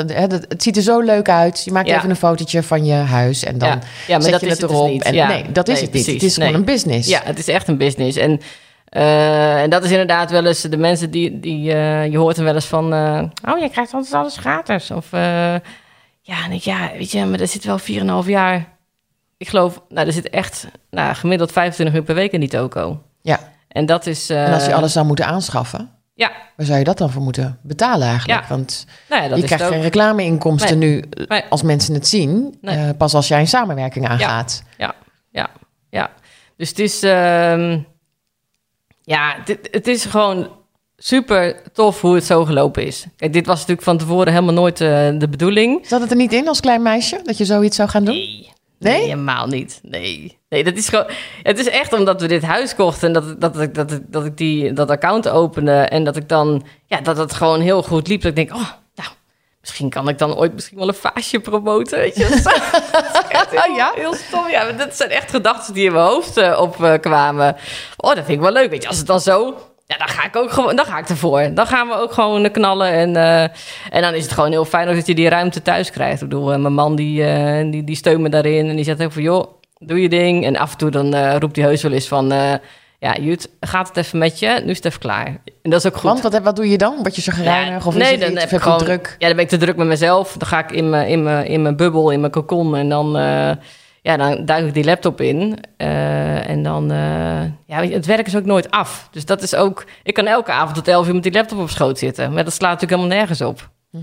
[0.48, 1.64] het ziet er zo leuk uit.
[1.64, 1.96] Je maakt Ja.
[1.96, 3.80] even een fotootje van je huis en dan ja, ja,
[4.12, 4.90] maar zet dat je is het het dus erop.
[4.90, 5.02] niet.
[5.02, 6.06] en, Ja, nee, dat is nee, het niet.
[6.06, 7.08] Het is gewoon een business.
[7.08, 8.16] Ja, het is echt een business.
[8.16, 8.40] En,
[8.92, 12.44] eh, en dat is inderdaad wel eens de mensen die, die eh, je hoort er
[12.44, 14.90] wel eens van, eh, oh, je krijgt altijd alles gratis.
[14.90, 15.11] Of
[16.20, 17.78] ja, en ik, ja, weet je, maar er zit wel
[18.22, 18.68] 4,5 jaar.
[19.37, 23.02] Ik geloof, nou, er zit echt nou, gemiddeld 25 uur per week in die toko.
[23.22, 23.38] Ja.
[23.68, 24.31] En dat is.
[24.31, 27.59] En als je alles zou moeten aanschaffen, Ja, waar zou je dat dan voor moeten
[27.62, 28.40] betalen eigenlijk?
[28.40, 31.44] Ja, Want nou ja, dat je is krijgt geen reclameinkomsten nu Nee.
[31.48, 32.59] als mensen het zien.
[32.61, 32.94] Nee.
[32.94, 34.62] pas als jij een samenwerking aangaat.
[34.76, 34.94] Ja,
[35.31, 35.48] ja,
[35.90, 36.11] ja.
[36.57, 37.78] Dus het is, ehm,
[39.03, 40.49] ja, dit, het is gewoon
[40.97, 43.07] super tof hoe het zo gelopen is.
[43.17, 44.88] Kijk, dit was natuurlijk van tevoren helemaal nooit eh,
[45.19, 45.87] de bedoeling.
[45.87, 48.15] Zat het er niet in als klein meisje dat je zoiets zou gaan doen?
[48.15, 49.01] Nee, Nee?
[49.03, 49.81] helemaal niet.
[49.83, 50.38] Nee.
[50.49, 51.07] Nee, dat is gewoon...
[51.43, 53.07] Het is echt omdat we dit huis kochten...
[53.07, 55.73] en dat, dat, ik- dat, ik- dat ik die, dat account opende...
[55.73, 56.65] en dat ik dan...
[56.87, 58.21] Ja, dat het gewoon heel goed liep.
[58.23, 58.69] Dat ik denk, oh.
[59.83, 62.29] Misschien kan ik dan ooit misschien wel een vaasje promoten, weet je.
[62.92, 63.92] Dat is echt heel, Ja?
[63.95, 64.49] heel stom.
[64.49, 67.57] Ja, maar dat zijn echt gedachten die in mijn hoofd eh, opkwamen.
[67.97, 68.88] oh, dat vind ik wel leuk, weet je.
[68.88, 69.55] Als het dan zo...
[69.87, 71.55] Ja, dan ga ik ook gewoon, dan ga ik ervoor.
[71.55, 72.88] Dan gaan we ook gewoon eh, knallen.
[72.88, 73.42] En, eh,
[73.90, 76.23] en dan is het gewoon heel fijn ook dat je die ruimte thuis krijgt.
[76.23, 78.68] Ik bedoel, eh, mijn man die, eh, die, die steunt me daarin.
[78.68, 79.47] En die zegt ook van, joh,
[79.79, 80.45] doe je ding.
[80.45, 82.33] En af en toe dan eh, roept hij heus wel eens van...
[83.03, 84.61] ja, Jut, gaat het even met je?
[84.65, 85.27] Nu is het even klaar.
[85.62, 86.03] En dat is ook goed.
[86.03, 86.97] Want wat, wat doe je dan?
[86.97, 87.87] Word je zo gereinig?
[87.87, 89.17] Of is het dan heb ik gewoon druk?
[89.19, 90.37] Ja, dan ben ik te druk met mezelf.
[90.38, 92.77] Dan ga ik in mijn, in mijn, in mijn bubbel, in mijn cocon.
[92.77, 93.51] En dan, eh,
[94.03, 95.59] ja, dan duik ik die laptop in.
[95.77, 96.91] Eh, en dan...
[96.91, 99.09] eh, ja, het werk is ook nooit af.
[99.11, 99.85] Dus dat is ook...
[100.03, 102.33] Ik kan elke avond tot elf uur met die laptop op schoot zitten.
[102.33, 103.71] Maar dat slaat natuurlijk helemaal nergens op.
[103.91, 104.03] Mhm.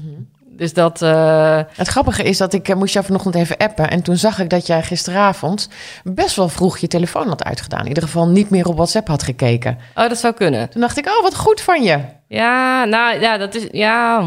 [0.60, 1.02] Dus dat...
[1.02, 3.90] eh, Het grappige is dat ik eh, moest jou vanochtend even appen.
[3.90, 5.70] En toen zag ik dat jij gisteravond
[6.04, 7.82] best wel vroeg je telefoon had uitgedaan.
[7.82, 9.78] In ieder geval niet meer op WhatsApp had gekeken.
[9.96, 10.70] oh, dat zou kunnen.
[10.70, 12.00] Toen dacht ik, oh, wat goed van je.
[12.28, 13.68] Ja, nou ja, dat is.
[13.72, 14.20] Ja.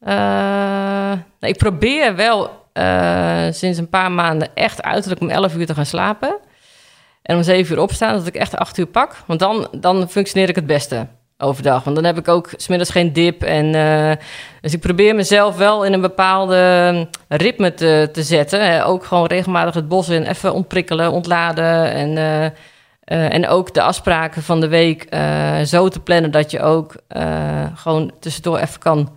[0.00, 0.14] Eh,
[1.40, 2.62] nou, ik probeer wel
[3.50, 6.36] sinds een paar maanden echt uiterlijk om 11 uur te gaan slapen.
[7.22, 9.16] En om 7 uur opstaan, dat ik echt 8 uur pak.
[9.26, 11.06] Want dan, dan functioneer ik het beste
[11.44, 11.84] overdag.
[11.84, 13.42] Want dan heb ik ook smiddags geen dip.
[13.42, 14.16] En, eh,
[14.60, 18.66] dus ik probeer mezelf wel in een bepaalde ritme te, te zetten.
[18.66, 18.84] Hè.
[18.86, 21.92] Ook gewoon regelmatig het bos in, even ontprikkelen, ontladen.
[21.92, 22.44] En, eh,
[23.04, 26.94] eh, en ook de afspraken van de week eh, zo te plannen dat je ook
[27.08, 29.16] eh, gewoon tussendoor even kan,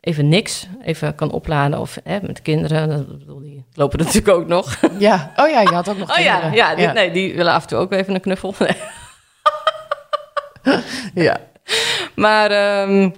[0.00, 1.78] even niks, even kan opladen.
[1.80, 4.76] Of hè, met kinderen, dat bedoel, die lopen er natuurlijk ook nog.
[4.98, 6.56] Ja, oh ja, je had ook nog Oh ja, kinderen.
[6.56, 8.54] ja, die, Nee, die willen af en toe ook even een knuffel.
[11.14, 11.36] ja.
[12.24, 13.10] maar ehm,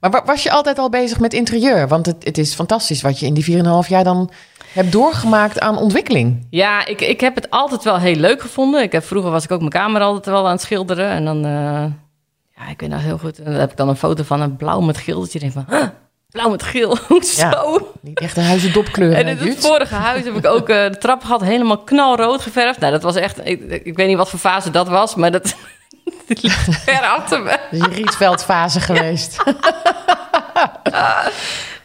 [0.00, 1.88] Maar wa- was je altijd al bezig met interieur?
[1.88, 4.30] Want het, het is fantastisch wat je in die 4,5 jaar dan
[4.72, 6.46] hebt doorgemaakt aan ontwikkeling.
[6.50, 8.82] ja, ik, ik heb het altijd wel heel leuk gevonden.
[8.82, 11.08] Ik heb, vroeger was ik ook mijn kamer altijd wel aan het schilderen.
[11.08, 11.84] En dan, eh,
[12.56, 13.38] ja, ik weet nog heel goed.
[13.38, 15.20] En dan heb ik dan een foto van een blauw met geel.
[15.20, 15.86] Dat je denkt van, huh,
[16.30, 17.92] blauw met geel, hoezo?
[18.00, 19.12] Niet echt een huizendopkleur.
[19.12, 22.80] En in het vorige huis heb ik ook eh, de trap gehad, helemaal knalrood geverfd.
[22.80, 25.56] Nou, dat was echt, ik, ik weet niet wat voor fase dat was, maar dat
[26.26, 27.58] dit ligt ver achter me.
[27.78, 29.42] Je Rietveldfase geweest.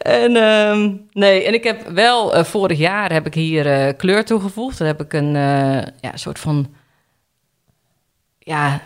[0.03, 4.25] En ehm, nee, en ik heb wel eh, vorig jaar heb ik hier eh, kleur
[4.25, 4.77] toegevoegd.
[4.77, 6.73] Dan heb ik een eh, ja, soort van,
[8.39, 8.81] ja,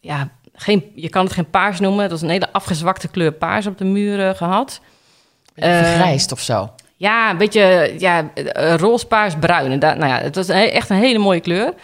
[0.00, 2.02] ja, geen, je kan het geen paars noemen.
[2.02, 4.80] Het was een hele afgezwakte kleur paars op de muren gehad.
[5.54, 6.74] Eh, Vergrijst of zo.
[6.96, 8.30] Ja, een beetje ja,
[8.76, 9.72] roze, paars, bruin.
[9.72, 11.74] En daar, nou ja, het was een echt een hele mooie kleur.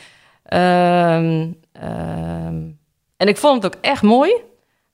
[0.44, 2.56] Ehm, ehm,
[3.18, 4.32] en ik vond het ook echt mooi.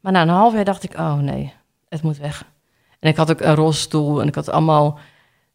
[0.00, 1.52] Maar na een half jaar dacht ik, oh nee,
[1.88, 2.44] het moet weg.
[3.00, 4.98] En ik had ook een roze stoel en ik had allemaal...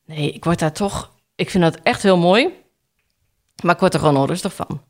[0.06, 1.12] Nee, ik word daar toch...
[1.36, 2.50] Ik vind dat echt heel mooi.
[3.64, 4.82] Maar ik word er gewoon onrustig van.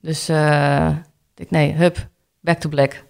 [0.00, 0.90] Dus eh,
[1.34, 2.08] ik nee, hup,
[2.40, 3.04] back to black.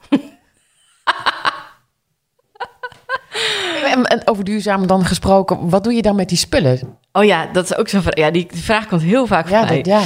[4.04, 6.98] En, over duurzaam dan gesproken, wat doe je dan met die spullen?
[7.12, 8.16] Oh ja, dat is ook zo'n vraag.
[8.16, 9.82] Ja, die, die vraag komt heel vaak Ja, voorbij.
[9.82, 10.02] dat, ja.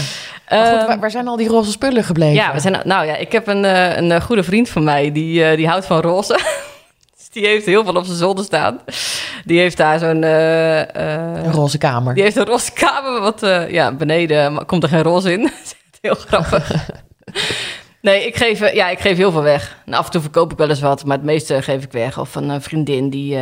[0.52, 2.34] Goed, Ehm, waar, waar zijn al die roze spullen gebleven?
[2.34, 5.12] Ja, we zijn, nou ja, ik heb een, eh, een eh, goede vriend van mij,
[5.12, 6.38] die, eh, die houdt van roze.
[7.16, 8.80] dus die heeft heel veel op zijn zolder staan.
[9.44, 10.22] Die heeft daar zo'n...
[10.22, 12.14] Een roze kamer.
[12.14, 15.50] die heeft een roze kamer, wat ja, beneden maar komt er geen roze in.
[16.00, 16.90] heel grappig.
[18.00, 19.76] nee, ik geef, ja, ik geef heel veel weg.
[19.86, 22.18] En af en toe verkoop ik wel eens wat, maar het meeste geef ik weg.
[22.18, 23.38] Of een vriendin die,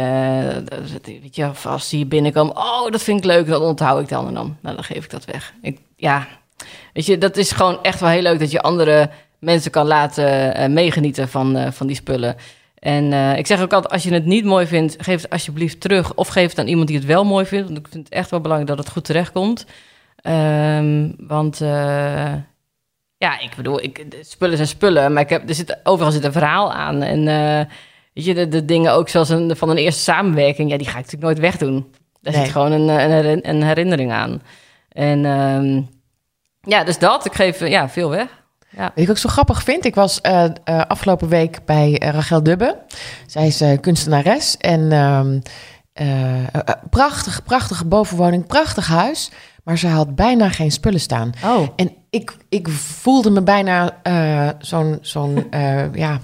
[1.03, 4.09] die- weet je, of als die binnenkomt, oh, dat vind ik leuk, dat onthoud ik
[4.09, 4.57] dan en dan.
[4.61, 5.53] Nou, dan geef ik dat weg.
[5.62, 6.27] Ik, ja,
[6.92, 10.55] weet je, dat is gewoon echt wel heel leuk dat je andere mensen kan laten
[10.55, 12.37] eh, meegenieten van, eh, van die spullen.
[12.79, 15.81] En eh, ik zeg ook altijd, als je het niet mooi vindt, geef het alsjeblieft
[15.81, 16.14] terug.
[16.14, 17.66] Of geef het aan iemand die het wel mooi vindt.
[17.66, 19.66] Want ik vind het echt wel belangrijk dat het goed terechtkomt.
[20.16, 21.59] Ehm, want
[23.16, 25.12] ja, ik bedoel, ik, spullen zijn spullen.
[25.12, 27.03] Maar ik heb, er zit, overal zit een verhaal aan.
[27.03, 27.24] En
[28.14, 30.70] weet je, de, de dingen ook zoals een, van een eerste samenwerking...
[30.70, 31.94] ja, die ga ik natuurlijk nooit wegdoen.
[32.20, 32.42] Daar Nee.
[32.42, 34.42] zit gewoon een, een, een herinnering aan.
[34.88, 35.83] En ehm,
[36.62, 37.25] ja, dus dat.
[37.25, 38.38] Ik geef eh, ja, veel weg.
[38.77, 38.83] Ja.
[38.83, 42.79] Wat ik ook zo grappig vind, ik was eh, eh, afgelopen week bij Rachel Dubbe.
[43.27, 45.40] Zij is eh, kunstenares en ehm,
[45.92, 49.31] eh, eh, prachtig, prachtige bovenwoning, prachtig huis.
[49.64, 51.33] Maar ze had bijna geen spullen staan.
[51.44, 51.68] Oh.
[51.77, 53.96] En ik, ik voelde me bijna
[54.59, 55.49] zo'n, zo'n
[55.92, 56.20] ja...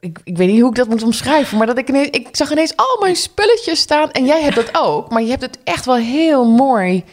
[0.00, 2.50] Ik, ik weet niet hoe ik dat moet omschrijven, maar dat ik ineens, ik zag
[2.50, 4.10] ineens al mijn spulletjes staan.
[4.10, 7.04] En jij hebt dat ook, maar je hebt het echt wel heel mooi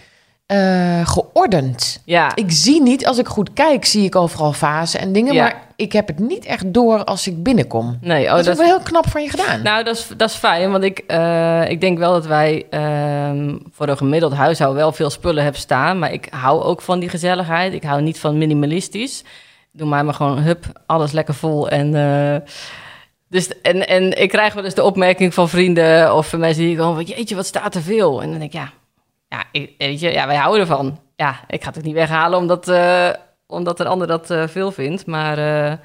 [0.50, 2.02] eh, geordend.
[2.06, 5.34] Ja, Ik zie niet, als ik goed kijk, zie ik overal vazen en dingen.
[5.34, 5.44] Ja.
[5.44, 7.98] Maar ik heb het niet echt door als ik binnenkom.
[8.02, 9.62] nee, oh, dat is dat wel heel knap van je gedaan.
[9.64, 13.58] Nou, dat is, dat is fijn, want ik, eh, ik denk wel dat wij ehm,
[13.72, 16.00] voor een gemiddeld huishouden wel veel spullen hebben staan.
[16.00, 17.74] Maar ik hou ook van die gezelligheid.
[17.74, 19.24] Ik hou niet van minimalistisch.
[19.72, 21.70] Doe mij maar gewoon, hup, alles lekker vol.
[21.70, 22.50] En, eh,
[23.30, 26.76] dus, en, en ik krijg wel eens de opmerking van vrienden of van mensen die
[26.76, 28.22] gewoon, jeetje, wat staat er veel?
[28.22, 28.72] En dan denk ik, ja,
[29.30, 31.00] ja, ik, weet je, ja wij houden ervan.
[31.16, 33.10] Ja, ik ga het ook niet weghalen omdat, eh,
[33.48, 35.06] omdat een ander dat eh, veel vindt.
[35.06, 35.78] Maar, eh,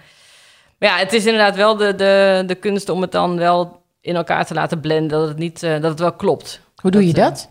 [0.78, 4.16] maar ja, het is inderdaad wel de, de, de kunst om het dan wel in
[4.16, 6.60] elkaar te laten blenden, dat het, niet, dat het wel klopt.
[6.76, 7.50] Hoe doe je dat, dat?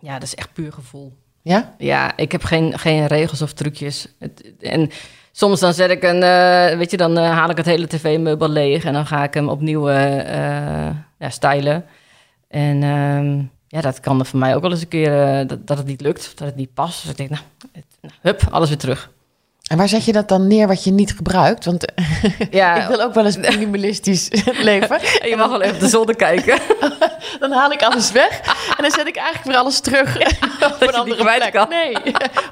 [0.00, 1.12] Ja, dat is echt puur gevoel.
[1.42, 1.74] Ja?
[1.78, 4.08] Ja, ik heb geen, geen regels of trucjes.
[4.18, 4.90] Het, en
[5.32, 6.20] soms dan zet ik een,
[6.78, 9.90] weet je, dan haal ik het hele tv-meubel leeg en dan ga ik hem opnieuw
[9.90, 11.86] ja, stylen.
[12.48, 13.42] En ehm,
[13.74, 15.86] ja, dat kan er voor mij ook wel eens een keer eh, dat, dat het
[15.86, 17.00] niet lukt, dat het niet past.
[17.02, 19.10] Dus ik denk, nou, het, nou, hup, alles weer terug.
[19.64, 21.64] En waar zet je dat dan neer wat je niet gebruikt?
[21.64, 21.84] Want
[22.50, 24.28] Ja, ik wil ook wel eens minimalistisch
[24.70, 25.00] leven.
[25.00, 26.58] en je mag wel even de zolder kijken.
[27.40, 28.40] Dan haal ik alles weg
[28.76, 30.16] en dan zet ik eigenlijk weer alles terug
[30.72, 31.52] op een andere plek.
[31.52, 31.68] kan.
[31.68, 31.92] Nee,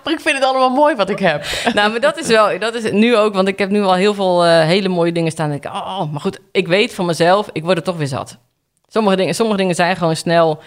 [0.05, 1.45] maar ik vind het allemaal mooi wat ik heb.
[1.75, 3.95] nou, maar dat is wel, dat is het nu ook, want ik heb nu al
[3.95, 5.51] heel veel eh, hele mooie dingen staan.
[5.51, 8.39] En ik, oh, maar goed, ik weet van mezelf, ik word er toch weer zat.
[8.89, 10.63] Sommige dingen, sommige dingen zijn gewoon snel,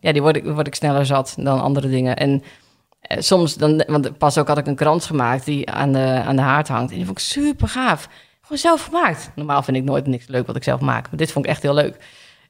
[0.00, 2.16] ja, die word ik, word ik sneller zat dan andere dingen.
[2.16, 2.42] En
[3.00, 6.36] eh, soms, dan, want pas ook had ik een krans gemaakt die aan de, aan
[6.36, 6.90] de haard hangt.
[6.90, 8.08] En die vond ik super gaaf.
[8.40, 9.30] Gewoon zelf gemaakt.
[9.34, 11.62] Normaal vind ik nooit niks leuk wat ik zelf maak, maar dit vond ik echt
[11.62, 11.96] heel leuk.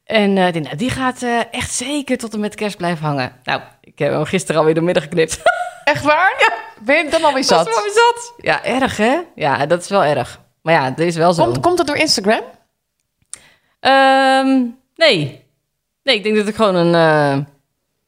[0.05, 3.33] En eh, denk, nou, die gaat eh, echt zeker tot en met kerst blijven hangen.
[3.45, 5.43] Nou, ik heb hem gisteren alweer door midden geknipt.
[5.85, 6.35] Echt waar?
[6.39, 6.55] Ja.
[6.85, 7.69] Ben je dan alweer Dat zat?
[7.69, 8.35] is weer zat.
[8.37, 9.19] Ja, erg hè?
[9.35, 10.41] Ja, dat is wel erg.
[10.63, 11.45] Maar ja, het is wel zo.
[11.45, 12.41] Komt, komt dat door Instagram?
[13.81, 15.46] Ehm, nee.
[16.07, 16.87] Nee, ik denk dat ik gewoon een...
[16.95, 17.45] eh,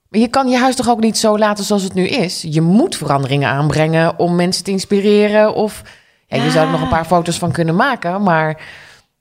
[0.09, 2.45] Maar je kan je huis toch ook niet zo laten zoals het nu is?
[2.49, 5.55] Je moet veranderingen aanbrengen om mensen te inspireren.
[5.55, 5.83] Of
[6.27, 8.63] ja, je zou er nog een paar foto's van kunnen maken, maar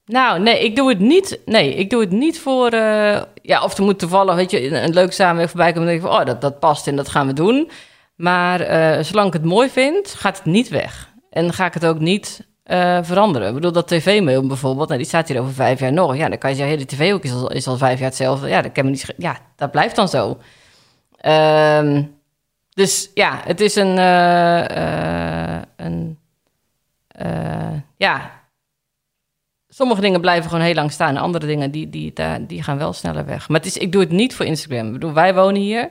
[0.05, 1.39] Nou, nee, ik doe het niet.
[1.45, 2.69] Nee, ik doe het niet voor.
[2.69, 5.87] eh, ja, of er moet toevallig, weet je, een, een leuk samenwerking voorbij komen.
[5.87, 7.69] Dan denk ik van, oh, dat, dat past en dat gaan we doen.
[8.15, 11.09] Maar eh, zolang ik het mooi vind, gaat het niet weg.
[11.29, 13.47] En ga ik het ook niet eh, veranderen.
[13.47, 16.15] Ik bedoel, dat tv-mail bijvoorbeeld, nou, die staat hier over vijf jaar nog.
[16.17, 18.47] Ja, dan kan je zeggen, hey, de tv ook is al, vijf jaar hetzelfde.
[18.47, 19.13] Ja, dat kan me niet.
[19.17, 20.37] Ja, dat blijft dan zo.
[21.17, 22.03] Ehm,
[22.69, 23.97] dus ja, het is een.
[23.97, 26.19] eh, eh, een
[27.97, 28.31] ja,
[29.67, 31.17] sommige dingen blijven gewoon heel lang staan.
[31.17, 32.13] Andere dingen die, die,
[32.47, 33.49] die gaan wel sneller weg.
[33.49, 34.87] Maar het is, ik doe het niet voor Instagram.
[34.87, 35.89] Ik bedoel, wij wonen hier.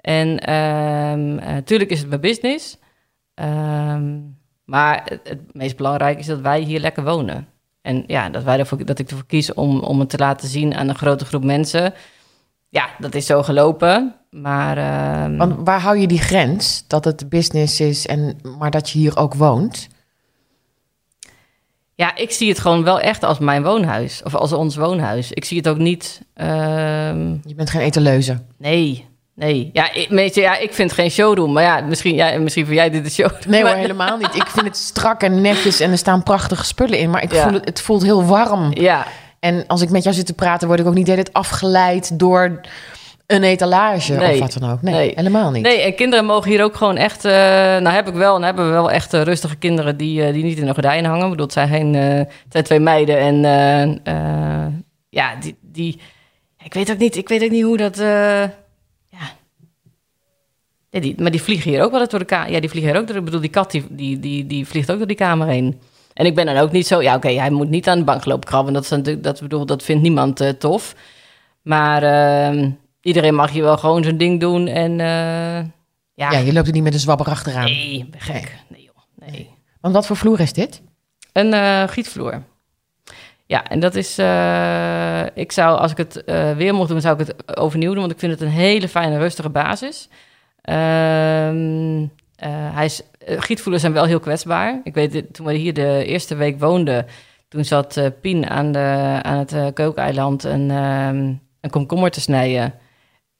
[0.00, 0.34] En
[1.36, 2.78] natuurlijk is het mijn business.
[3.34, 4.18] Ehm,
[4.70, 7.46] maar het, het meest belangrijke is dat wij hier lekker wonen.
[7.82, 10.74] En ja, dat, wij ervoor, dat ik ervoor kies om, om het te laten zien
[10.74, 11.94] aan een grote groep mensen.
[12.68, 14.14] Ja, dat is zo gelopen.
[14.30, 18.90] Maar ehm, want waar hou je die grens dat het business is, en, maar dat
[18.90, 19.88] je hier ook woont?
[21.94, 24.22] ja, ik zie het gewoon wel echt als mijn woonhuis.
[24.22, 25.32] Of als ons woonhuis.
[25.32, 26.22] Ik zie het ook niet...
[26.34, 28.38] ehm, Je bent geen etaleuze.
[28.58, 29.08] Nee,
[29.40, 29.70] nee.
[29.72, 31.52] Ja, ik, je, ja, ik vind geen showroom.
[31.52, 33.40] Maar ja, misschien, ja, misschien vind jij dit een showroom.
[33.46, 34.34] Nee hoor, helemaal niet.
[34.34, 37.10] Ik vind het strak en netjes en er staan prachtige spullen in.
[37.10, 37.42] Maar ik Ja.
[37.42, 38.70] voel het, het voelt heel warm.
[38.74, 39.06] Ja,
[39.40, 41.36] En als ik met jou zit te praten, word ik ook niet de hele tijd
[41.36, 42.60] afgeleid door
[43.26, 44.32] een etalage Nee.
[44.32, 44.82] of wat dan ook.
[44.82, 45.12] Nee, Nee.
[45.14, 45.62] helemaal niet.
[45.62, 47.24] nee, en kinderen mogen hier ook gewoon echt...
[47.24, 50.32] eh, nou heb ik wel, en hebben we wel echt eh, rustige kinderen die, eh,
[50.32, 51.24] die niet in de gordijnen hangen.
[51.24, 54.00] Ik bedoel, het zijn, geen, het zijn twee meiden en
[55.10, 56.00] ja, die, die...
[56.64, 58.02] Ik weet ook niet, ik weet ook niet hoe dat...
[60.90, 61.00] ja.
[61.00, 62.50] Die, maar die vliegen hier ook wel door de kamer.
[62.50, 63.16] Ja, die vliegen hier ook door.
[63.16, 65.80] Ik bedoel, die kat die, die, die, die vliegt ook door die kamer heen.
[66.14, 67.02] En ik ben dan ook niet zo...
[67.02, 68.72] Ja, oké, hij moet niet aan de bank lopen krabben.
[68.72, 70.94] Dat, is natuurlijk, dat, bedoel, dat vindt niemand eh, tof.
[71.62, 74.66] Maar ehm, iedereen mag hier wel gewoon zijn ding doen.
[74.66, 75.66] En eh,
[76.14, 77.64] ja, Ja, je loopt er niet met een zwabber achteraan.
[77.64, 78.56] nee, gek.
[78.68, 79.50] Nee, joh, nee.
[79.80, 80.82] Want wat voor vloer is dit?
[81.32, 82.42] Een eh, gietvloer.
[83.46, 84.08] Ja, en dat is...
[85.34, 86.22] ik zou, als ik het
[86.56, 88.00] weer mocht doen, zou ik het overnieuw doen.
[88.00, 90.08] Want ik vind het een hele fijne, rustige basis.
[92.36, 94.80] Eh, hij is, eh, gietvloeren zijn wel heel kwetsbaar.
[94.84, 97.06] Ik weet, het, toen we hier de eerste week woonden...
[97.48, 102.74] toen zat eh, Pien aan, de, aan het kookeiland een, ehm, een komkommer te snijden...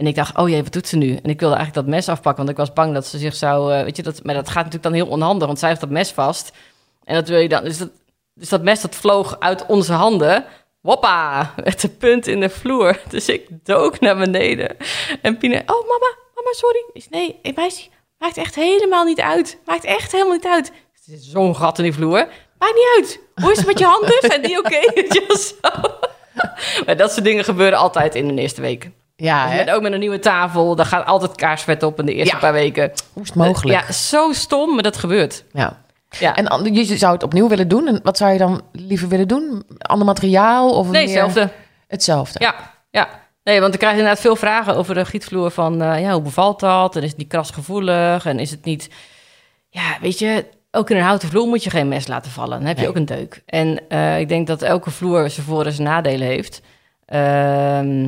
[0.01, 1.17] En ik dacht, oh jee, wat doet ze nu?
[1.23, 3.75] En ik wilde eigenlijk dat mes afpakken, want ik was bang dat ze zich zou...
[3.75, 5.91] eh, weet je, dat, maar dat gaat natuurlijk dan heel onhandig, want zij heeft dat
[5.91, 6.53] mes vast.
[7.05, 7.65] En dat wil je dan...
[7.65, 7.91] Dus dat,
[8.35, 10.45] dus dat mes dat vloog uit onze handen.
[10.81, 13.01] Woppa, met de punt in de vloer.
[13.09, 14.77] Dus ik dook naar beneden.
[15.23, 16.85] En Pine, oh mama, mama, sorry.
[16.93, 19.59] Ik zei, nee, hey, meisje, maakt echt helemaal niet uit.
[19.65, 20.69] Maakt echt helemaal niet uit.
[20.69, 20.75] Er
[21.07, 22.29] zit zo'n gat in die vloer.
[22.59, 23.21] Maakt niet uit.
[23.35, 24.19] Hoe is het met je handen?
[24.31, 24.81] Zijn die oké?
[25.37, 25.71] Zo.
[26.87, 28.91] Maar dat soort dingen gebeuren altijd in de eerste week.
[29.17, 32.15] Ja, Dus met, ook met een nieuwe tafel, daar gaat altijd kaarsvet op in de
[32.15, 32.41] eerste Ja.
[32.41, 32.93] paar weken.
[33.13, 33.81] Hoe is het mogelijk?
[33.87, 35.45] Ja, zo stom, maar dat gebeurt.
[35.53, 35.83] Ja.
[36.19, 36.37] Ja.
[36.37, 37.87] En je zou het opnieuw willen doen.
[37.87, 39.65] En wat zou je dan liever willen doen?
[39.79, 40.71] Ander materiaal?
[40.71, 41.51] Of nee, meer- hetzelfde.
[41.89, 42.39] Hetzelfde.
[42.41, 42.55] Ja,
[42.91, 43.09] ja.
[43.45, 45.83] Nee, want ik krijg inderdaad veel vragen over de gietvloer van...
[45.83, 46.97] eh, ja, hoe bevalt dat?
[46.97, 48.27] En is het niet krasgevoelig?
[48.27, 48.91] En is het niet...
[49.69, 52.59] Ja, weet je, ook in een houten vloer moet je geen mes laten vallen.
[52.59, 52.91] Dan heb je Nee.
[52.91, 53.43] ook een deuk.
[53.47, 56.61] En eh, ik denk dat elke vloer zijn voor- en zijn nadelen heeft.
[57.05, 58.03] Ehm,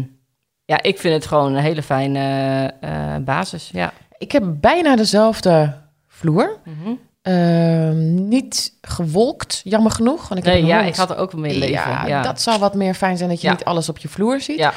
[0.64, 3.92] ja, ik vind het gewoon een hele fijne eh, basis, ja.
[4.18, 5.74] Ik heb bijna dezelfde
[6.08, 6.58] vloer.
[6.64, 6.92] Mhm.
[7.22, 10.28] Ehm, niet gewolkt, jammer genoeg.
[10.28, 11.72] Want ik Nee, ja, ik had er ook wel meer leven.
[11.90, 13.52] Ja, Ja, dat zou wat meer fijn zijn dat je Ja.
[13.52, 14.58] niet alles op je vloer ziet.
[14.58, 14.72] Ja.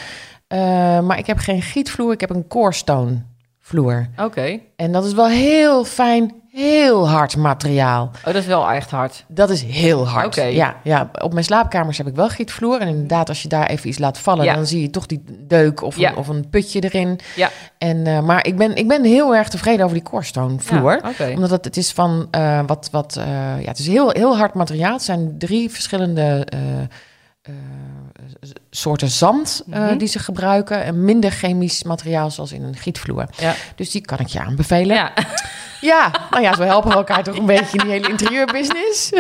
[0.48, 3.22] Eh, maar ik heb geen gietvloer, ik heb een corestone
[3.60, 4.08] vloer.
[4.18, 4.60] Oké.
[4.76, 8.04] En dat is wel heel fijn, heel hard materiaal.
[8.18, 9.26] Oh, dat is wel echt hard.
[9.28, 10.26] Dat is heel hard.
[10.26, 10.44] Oké.
[10.44, 12.80] Ja, ja, op mijn slaapkamers heb ik wel gietvloer.
[12.82, 14.54] En inderdaad, als je daar even iets laat vallen, Ja.
[14.56, 16.10] dan zie je toch die deuk of, Ja.
[16.10, 17.20] een, of een putje erin.
[17.36, 17.50] Ja.
[17.78, 21.02] En, eh, maar ik ben, ik ben heel erg tevreden over die corestone vloer.
[21.18, 21.30] Ja.
[21.30, 23.26] Omdat het, het is van eh, wat, wat eh,
[23.62, 24.94] ja, het is heel, heel hard materiaal.
[24.94, 26.48] Het zijn drie verschillende
[28.70, 29.98] soorten zand eh, Mhm.
[29.98, 30.84] die ze gebruiken.
[30.84, 33.26] En minder chemisch materiaal zoals in een gietvloer.
[33.38, 33.56] Ja.
[33.76, 34.96] Dus die kan ik je aanbevelen.
[34.96, 35.12] Ja.
[35.82, 39.10] Ja, nou ja, zo helpen we elkaar toch een beetje in die hele interieurbusiness.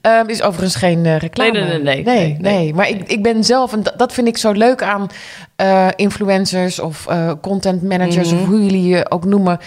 [0.00, 1.50] Ehm is overigens geen eh, reclame.
[1.50, 2.04] Nee, nee, nee, nee.
[2.04, 2.58] nee, Nee, nee.
[2.58, 2.74] nee.
[2.74, 5.06] Maar ik, ik ben zelf, en dat, vind ik zo leuk aan
[5.56, 7.06] eh, influencers of
[7.40, 8.40] content managers, Mhm.
[8.42, 9.58] of hoe jullie je ook noemen.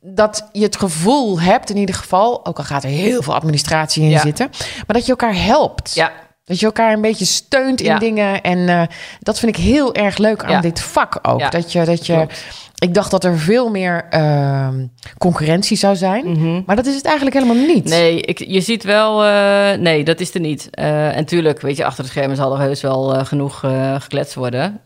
[0.00, 4.02] Dat je het gevoel hebt, in ieder geval, ook al gaat er heel veel administratie
[4.02, 4.20] in Ja.
[4.20, 4.48] zitten,
[4.86, 5.94] maar dat je elkaar helpt.
[5.94, 6.12] Ja.
[6.52, 7.98] Dat je elkaar een beetje steunt in Ja.
[7.98, 8.42] dingen.
[8.42, 8.82] En eh,
[9.20, 10.60] dat vind ik heel erg leuk aan Ja.
[10.60, 11.40] dit vak ook.
[11.40, 11.48] Ja.
[11.50, 12.44] Dat je, dat je, Klopt.
[12.78, 14.86] ik dacht dat er veel meer ehm,
[15.18, 16.30] concurrentie zou zijn.
[16.30, 16.62] Mhm.
[16.66, 17.84] Maar dat is het eigenlijk helemaal niet.
[17.84, 19.24] Nee, ik, je ziet wel...
[19.24, 20.68] eh, nee, dat is er niet.
[20.70, 23.58] Eh, en tuurlijk, weet je, achter de schermen zal er heus wel genoeg
[23.98, 24.80] gekletst worden.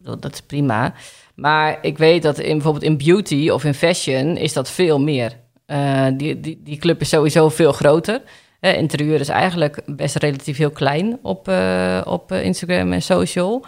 [0.00, 0.92] Dat, dat is prima.
[1.34, 5.32] Maar ik weet dat in, bijvoorbeeld in beauty of in fashion is dat veel meer.
[6.16, 8.20] Die, die, die club is sowieso veel groter.
[8.72, 13.64] Interieur is eigenlijk best relatief heel klein op, eh, op eh, Instagram en social.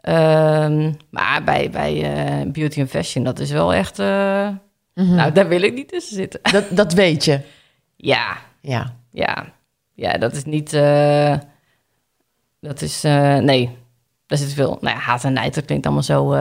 [0.00, 3.98] Ehm, maar bij, bij eh, beauty en fashion, dat is wel echt...
[3.98, 5.14] Mhm.
[5.14, 6.40] Nou, daar wil ik niet tussen zitten.
[6.52, 7.40] dat, dat weet je.
[8.02, 8.94] Ja, Ja.
[9.10, 9.52] ja,
[9.94, 10.70] ja, dat is niet.
[12.60, 13.02] dat is.
[13.02, 13.76] nee,
[14.26, 14.78] daar zit veel.
[14.80, 16.36] Nou ja, haat en nijd, dat klinkt allemaal zo.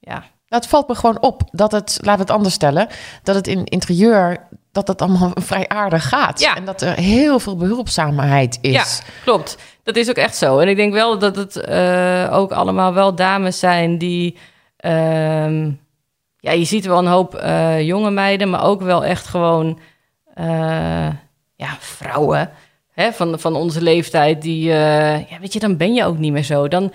[0.00, 0.24] ja.
[0.50, 2.88] Nou, het valt me gewoon op dat het, laten we het anders stellen,
[3.22, 6.40] dat het in interieur, dat het allemaal vrij aardig gaat.
[6.40, 6.56] Ja.
[6.56, 8.72] En dat er heel veel behulpzaamheid is.
[8.72, 8.84] ja,
[9.24, 9.56] klopt.
[9.82, 10.58] Dat is ook echt zo.
[10.58, 14.36] En ik denk wel dat het eh, ook allemaal wel dames zijn die.
[14.76, 15.70] ehm,
[16.40, 19.78] ja, je ziet wel een hoop eh, jonge meiden, maar ook wel echt gewoon.
[20.34, 21.08] eh,
[21.56, 22.50] ja, vrouwen.
[22.92, 26.42] Hè, van, van onze leeftijd, die, ja, weet je, dan ben je ook niet meer
[26.42, 26.68] zo.
[26.68, 26.92] Dan,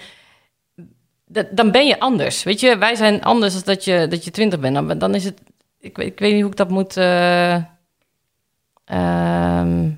[1.27, 2.43] dat- dan ben je anders.
[2.43, 4.75] Weet je, wij zijn anders dan dat je, dat je twintig bent.
[4.75, 5.39] Dan, dan is het,
[5.85, 6.97] ik weet, ik weet niet hoe ik dat moet.
[6.97, 7.55] eh,
[8.85, 9.89] ehm,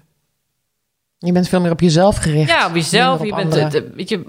[1.19, 2.49] Je bent veel meer op jezelf gericht.
[2.49, 3.23] ja, op jezelf.
[3.23, 3.85] Je op bent, anderen.
[3.89, 4.23] eh, weet je,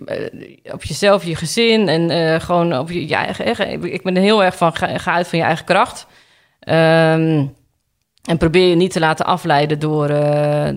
[0.64, 4.23] eh, op jezelf, je gezin en gewoon op je, je eigen, eigen- ik- ben er
[4.23, 6.07] heel erg van, ga, ga uit van je eigen kracht.
[6.61, 7.47] Ehm,
[8.29, 10.09] en probeer je niet te laten afleiden door,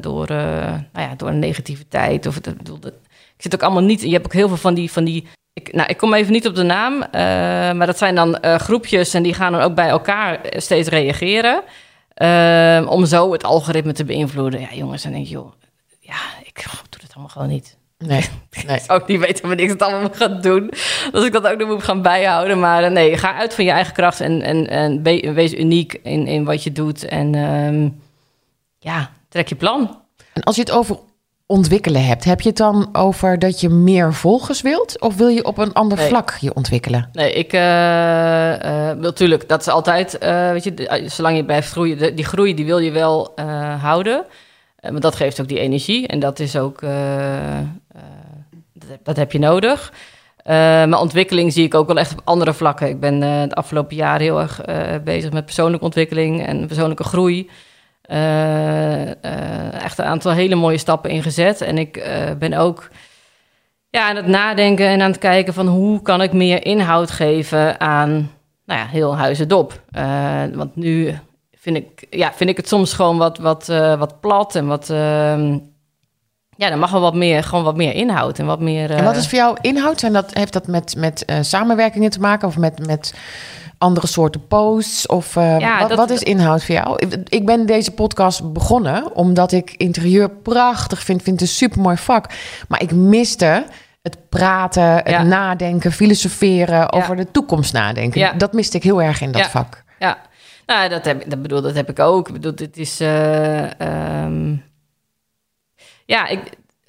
[0.02, 2.26] door, nou ja, door negativiteit.
[2.26, 2.94] Of, dat-
[3.36, 4.02] ik zit ook allemaal niet...
[4.02, 4.91] Je hebt ook heel veel van die...
[4.91, 7.12] Van die ik, nou, ik kom even niet op de naam, eh,
[7.72, 9.14] maar dat zijn dan eh, groepjes...
[9.14, 11.64] en die gaan dan ook bij elkaar steeds reageren...
[12.88, 14.60] om zo het algoritme te beïnvloeden.
[14.60, 15.52] Ja, jongens, dan denk je, joh,
[16.00, 17.78] ja, ik doe het allemaal gewoon niet.
[17.98, 18.26] Nee,
[18.68, 18.76] nee.
[18.76, 20.72] Ik zou ook niet weten wanneer ik het allemaal moet gaan doen.
[21.12, 22.60] Als ik dat ook nog moet gaan bijhouden.
[22.60, 26.00] Maar eh, nee, ga uit van je eigen kracht en, en, en we- wees uniek
[26.04, 27.06] in, in wat je doet.
[27.06, 27.90] En ehm,
[28.80, 30.00] ja, trek je plan.
[30.34, 30.98] En als je het over
[31.52, 35.02] ontwikkelen hebt, heb je het dan over dat je meer volgers wilt?
[35.02, 36.08] Of wil je op een ander Nee.
[36.08, 37.10] vlak je ontwikkelen?
[37.14, 38.54] Nee, ik eh,
[38.90, 42.14] eh, wil natuurlijk, dat is altijd, eh, weet je, eh, zolang je blijft groeien, de-
[42.14, 44.24] die groei die wil je wel eh, houden.
[44.80, 47.66] Eh, want dat geeft ook die energie en dat is ook, eh, eh,
[48.74, 49.94] dat, heb- dat heb je nodig.
[50.44, 52.88] Eh, maar ontwikkeling zie ik ook wel echt op andere vlakken.
[52.90, 57.04] Ik ben eh de afgelopen jaren heel erg eh, bezig met persoonlijke ontwikkeling en persoonlijke
[57.04, 57.50] groei.
[58.02, 61.62] Eh, eh, echt een aantal hele mooie stappen ingezet.
[61.62, 62.90] En ik eh, ben ook
[63.90, 67.80] ja, aan het nadenken en aan het kijken van hoe kan ik meer inhoud geven
[67.80, 68.32] aan
[68.66, 69.82] nou ja, heel Huizendop.
[69.92, 71.18] Eh want nu
[71.54, 74.90] vind ik, ja, vind ik het soms gewoon wat, wat, wat plat en wat...
[74.90, 75.58] ehm,
[76.58, 78.92] ja, dan mag wel wat meer, gewoon wat meer inhoud en wat meer...
[78.92, 80.00] En wat is voor jou inhoud?
[80.00, 83.13] Zijn dat, heeft dat met, met samenwerkingen te maken of met, met
[83.82, 85.08] andere soorten posts?
[85.08, 87.08] Of eh, Ja, wat, dat- wat is inhoud voor jou?
[87.29, 91.21] Ik, ben deze podcast begonnen omdat ik interieur prachtig vind.
[91.23, 92.25] Vind het een supermooi vak.
[92.67, 93.65] Maar ik miste
[94.02, 95.23] het praten, het Ja.
[95.23, 98.19] nadenken, filosoferen, over de toekomst nadenken.
[98.19, 98.34] Ja.
[98.34, 99.84] Dat miste ik heel erg in dat vak.
[100.00, 100.17] Ja,
[100.65, 102.27] nou, dat heb, dat bedoel, dat heb ik ook.
[102.27, 103.00] Ik bedoel, dit is...
[103.00, 104.56] eh, ehm,
[106.06, 106.40] ja, ik,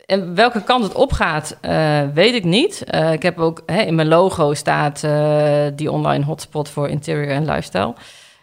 [0.06, 2.84] en welke kant het opgaat, eh, weet ik niet.
[2.84, 3.62] Eh, ik heb ook...
[3.66, 7.94] Hè, in mijn logo staat eh, die online hotspot voor interior en lifestyle.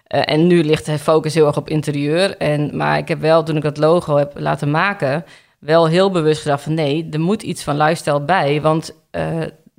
[0.07, 2.37] En nu ligt de focus heel erg op interieur.
[2.37, 5.25] En, maar ik heb wel, toen ik dat logo heb laten maken...
[5.59, 6.73] wel heel bewust gedacht van...
[6.73, 8.95] nee, er moet iets van lifestyle bij, want...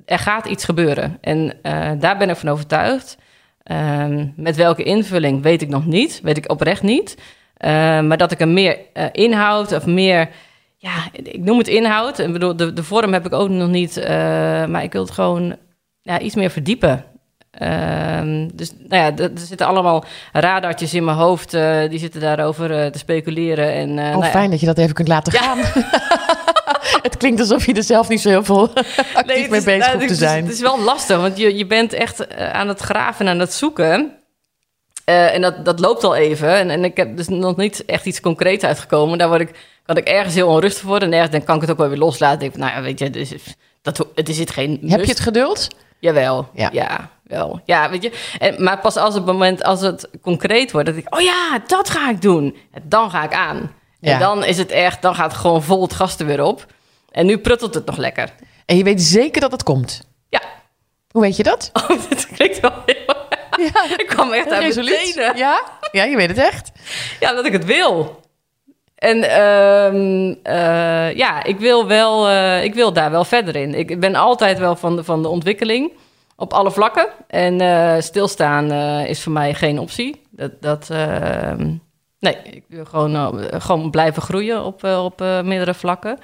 [0.05, 1.17] er gaat iets gebeuren.
[1.21, 1.53] En
[1.99, 3.17] daar ben ik van overtuigd.
[3.63, 7.17] Ehm, met welke invulling weet ik nog niet, weet ik oprecht niet.
[8.03, 8.77] Maar dat ik er meer
[9.11, 10.29] inhoud of meer,
[10.81, 12.19] ja, ik noem het inhoud.
[12.19, 14.09] Ik bedoel, de, de vorm heb ik ook nog niet, eh,
[14.65, 15.55] maar ik wil het gewoon
[16.01, 17.03] ja, iets meer verdiepen.
[17.51, 20.03] Ehm, dus nou ja, er zitten allemaal
[20.33, 23.73] radartjes in mijn hoofd, eh, die zitten daarover eh, te speculeren.
[23.73, 25.57] En, Oh, nou ja, fijn dat je dat even kunt laten gaan.
[27.07, 29.85] het klinkt alsof je er zelf niet zo heel veel actief Nee, mee is- bezig
[29.85, 30.43] nou, hoeft te het is- zijn.
[30.43, 33.53] Het is wel lastig, want je, je bent echt aan het graven en aan het
[33.53, 34.11] zoeken.
[35.05, 36.49] En dat, dat loopt al even.
[36.55, 39.17] En, en ik heb dus nog niet echt iets concreets uitgekomen.
[39.17, 39.51] Daar word ik,
[39.85, 41.07] kan ik ergens heel onrustig worden.
[41.07, 42.33] En ergens dan kan ik het ook wel weer loslaten.
[42.33, 43.33] Ik denk, nou ja, weet je, dus,
[43.81, 45.67] dat, het is het geen Heb je het geduld?
[45.99, 46.69] Jawel, Ja.
[46.71, 47.09] ja.
[47.23, 47.61] wel.
[47.65, 48.11] Ja, weet je.
[48.39, 51.89] En, maar pas als het moment, als het concreet wordt, dat ik, oh ja, dat
[51.89, 52.57] ga ik doen.
[52.83, 53.71] Dan ga ik aan.
[53.99, 54.13] Ja.
[54.13, 56.65] En dan is het echt, dan gaat het gewoon vol het gas er weer op.
[57.11, 58.29] En nu pruttelt het nog lekker.
[58.65, 60.07] En je weet zeker dat het komt.
[60.29, 60.41] Ja.
[61.11, 61.69] Hoe weet je dat?
[61.89, 63.15] Oh, dit klinkt wel heel...
[63.73, 65.13] Ja, Ik kwam echt uit resoluut.
[65.35, 65.61] Ja?
[65.91, 66.71] ja, je weet het echt.
[67.19, 68.21] Ja, omdat ik het wil.
[69.01, 73.73] En ehm, eh, ja, ik wil, wel, eh, ik wil daar wel verder in.
[73.73, 75.91] Ik ben altijd wel van de, van de ontwikkeling
[76.35, 77.07] op alle vlakken.
[77.27, 78.71] En eh, stilstaan
[79.05, 80.21] is voor mij geen optie.
[80.31, 81.73] Dat, dat, ehm,
[82.19, 86.17] nee, ik wil gewoon, gewoon blijven groeien op, op meerdere vlakken.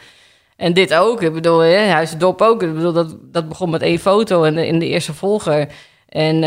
[0.55, 1.21] En dit ook.
[1.21, 2.63] Ik bedoel, hè, Huis Dop ook.
[2.63, 5.67] Ik bedoel, dat, dat begon met één foto en in de eerste volger.
[6.09, 6.43] En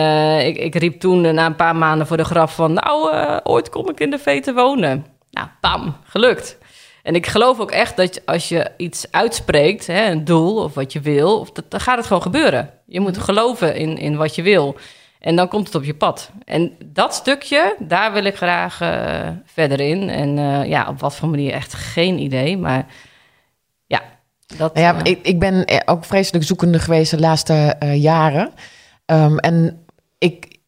[0.47, 2.73] ik, ik riep toen na een paar maanden voor de graf van...
[2.73, 3.11] nou,
[3.43, 5.19] ooit kom ik in de V te wonen.
[5.31, 6.59] Nou, bam, gelukt.
[7.03, 10.93] En ik geloof ook echt dat als je iets uitspreekt, hè, een doel of wat
[10.93, 11.39] je wil...
[11.39, 12.71] Of dat, dan gaat het gewoon gebeuren.
[12.87, 14.77] Je moet geloven in, in wat je wil.
[15.21, 16.31] En dan komt het op je pad.
[16.45, 20.09] En dat stukje, daar wil ik graag eh, verder in.
[20.09, 22.59] En eh, ja, op wat voor manier echt geen idee.
[22.59, 22.87] Maar
[23.87, 24.03] ja,
[24.57, 24.79] dat...
[24.79, 28.53] Ja, eh, ik, ik ben ook vreselijk zoekende geweest de laatste jaren.
[29.07, 29.87] Ehm, en
[30.19, 30.59] ik,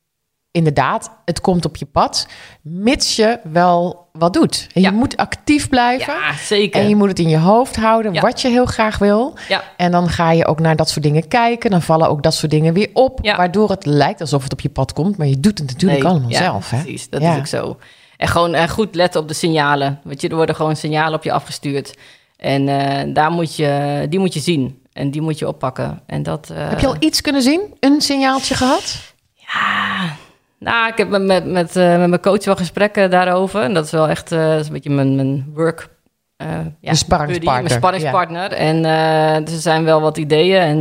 [0.52, 2.26] inderdaad, het komt op je pad,
[2.62, 4.66] mits je wel wat doet.
[4.74, 4.90] En Ja.
[4.90, 6.12] Je moet actief blijven.
[6.14, 6.80] ja, zeker.
[6.80, 8.20] En je moet het in je hoofd houden, Ja.
[8.20, 9.34] wat je heel graag wil.
[9.48, 9.62] Ja.
[9.76, 11.70] En dan ga je ook naar dat soort dingen kijken.
[11.70, 13.20] Dan vallen ook dat soort dingen weer op.
[13.36, 15.16] Waardoor het lijkt alsof het op je pad komt.
[15.16, 16.70] Maar je doet het natuurlijk Nee, allemaal zelf.
[16.70, 16.80] Hè?
[16.82, 17.76] Precies, dat is ook zo.
[18.16, 20.00] En gewoon eh, goed letten op de signalen.
[20.04, 21.94] Want je, er worden gewoon signalen op je afgestuurd.
[22.36, 24.80] En eh, daar moet je, die moet je zien.
[24.92, 26.02] En die moet je oppakken.
[26.06, 27.60] En dat, eh, Heb je al iets kunnen zien?
[27.80, 29.00] Een signaaltje gehad?
[29.34, 30.16] Ja,
[30.62, 33.62] nou, ik heb met, met, met, eh, met mijn coach wel gesprekken daarover.
[33.62, 35.88] En dat is wel echt eh, dat is een beetje mijn, mijn work...
[36.36, 36.48] eh
[36.80, 38.52] ja, Je sparringspartner, buddy, Mijn sparringspartner.
[38.52, 38.82] En
[39.44, 40.60] dus er zijn wel wat ideeën.
[40.60, 40.80] En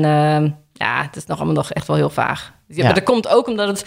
[0.74, 2.54] ja, het is nog allemaal nog echt wel heel vaag.
[2.68, 2.84] Ja.
[2.84, 3.86] Maar dat komt ook omdat het,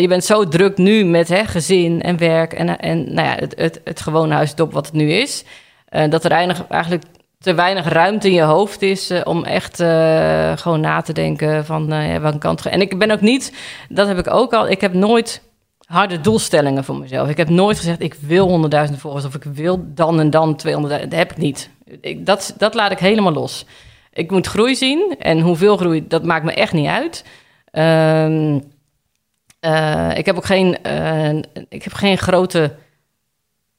[0.00, 2.52] je bent zo druk nu met hè, gezin en werk...
[2.52, 5.44] en, en nou ja, het, het, het gewone huisdop wat het nu is...
[6.08, 7.04] dat er eigenlijk
[7.44, 11.64] te weinig ruimte in je hoofd is eh, om echt eh, gewoon na te denken
[11.64, 12.66] van ja, welke kant.
[12.66, 13.52] En ik ben ook niet,
[13.88, 15.42] dat heb ik ook al, ik heb nooit
[15.86, 17.28] harde doelstellingen voor mezelf.
[17.28, 20.72] Ik heb nooit gezegd ik wil 100.000 volgers of ik wil dan en dan 200.000.
[20.80, 21.70] Dat heb ik niet.
[22.00, 23.66] Ik, dat, dat laat ik helemaal los.
[24.12, 27.24] Ik moet groei zien en hoeveel groei, dat maakt me echt niet uit.
[27.70, 28.60] Ehm,
[29.60, 30.78] eh, ik heb ook geen,
[31.68, 32.74] ik heb geen grote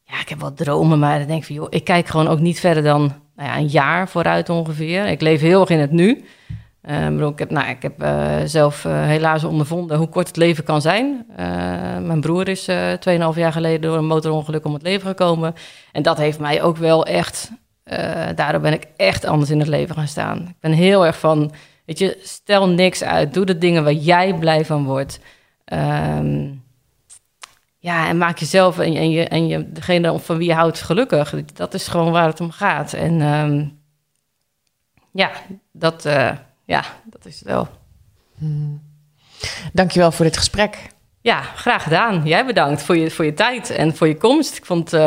[0.03, 2.39] ja, ik heb wel dromen, maar dan denk ik van, joh, ik kijk gewoon ook
[2.39, 5.05] niet verder dan nou ja, een jaar vooruit ongeveer.
[5.05, 6.25] Ik leef heel erg in het nu.
[6.85, 10.63] Eh, ik heb, nou, ik heb eh, zelf eh, helaas ondervonden hoe kort het leven
[10.63, 11.25] kan zijn.
[12.05, 12.93] Mijn broer is eh
[13.33, 15.53] 2,5 jaar geleden door een motorongeluk om het leven gekomen.
[15.91, 17.51] En dat heeft mij ook wel echt,
[18.35, 20.37] daardoor ben ik echt anders in het leven gaan staan.
[20.37, 21.51] Ik ben heel erg van,
[21.85, 23.33] weet je, stel niks uit.
[23.33, 25.19] Doe de dingen waar jij blij van wordt.
[25.65, 26.47] Ehm,
[27.85, 31.33] ja, en maak jezelf en, en, je, en je, degene van wie je houdt gelukkig.
[31.45, 32.93] Dat is gewoon waar het om gaat.
[32.93, 33.65] En ehm,
[35.11, 35.31] ja,
[35.71, 36.31] dat, eh,
[36.65, 37.67] ja, dat is het wel.
[39.73, 40.77] Dankjewel voor dit gesprek.
[41.21, 42.21] Ja, graag gedaan.
[42.23, 44.57] Jij bedankt voor je, voor je tijd en voor je komst.
[44.57, 45.01] Ik vond het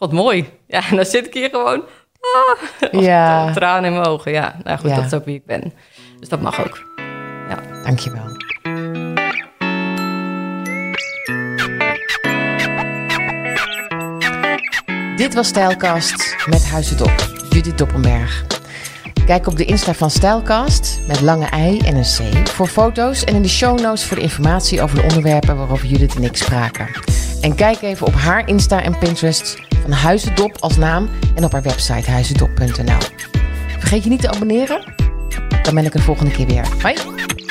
[0.00, 0.48] eh, mooi.
[0.66, 1.82] Ja, en dan zit ik hier gewoon...
[2.20, 4.32] Ah, Ja, tranen in mijn ogen.
[4.32, 4.96] Ja, nou goed, Ja.
[4.96, 5.72] dat is ook wie ik ben.
[6.18, 6.78] Dus dat mag ook.
[7.84, 8.35] dankjewel.
[15.16, 18.44] Dit was Stijlkast met Huis het Op, Judith Doppenberg.
[19.26, 23.34] Kijk op de Insta van Stijlcast met lange ei en een C voor foto's en
[23.34, 26.88] in de show notes voor de informatie over de onderwerpen waarover Judith en ik spraken.
[27.40, 31.62] En kijk even op haar Insta en Pinterest van Huizendop als naam en op haar
[31.62, 32.98] website huizendop.nl.
[33.78, 34.94] Vergeet je niet te abonneren?
[35.62, 36.68] Dan ben ik er volgende keer weer.
[36.82, 37.45] Bye!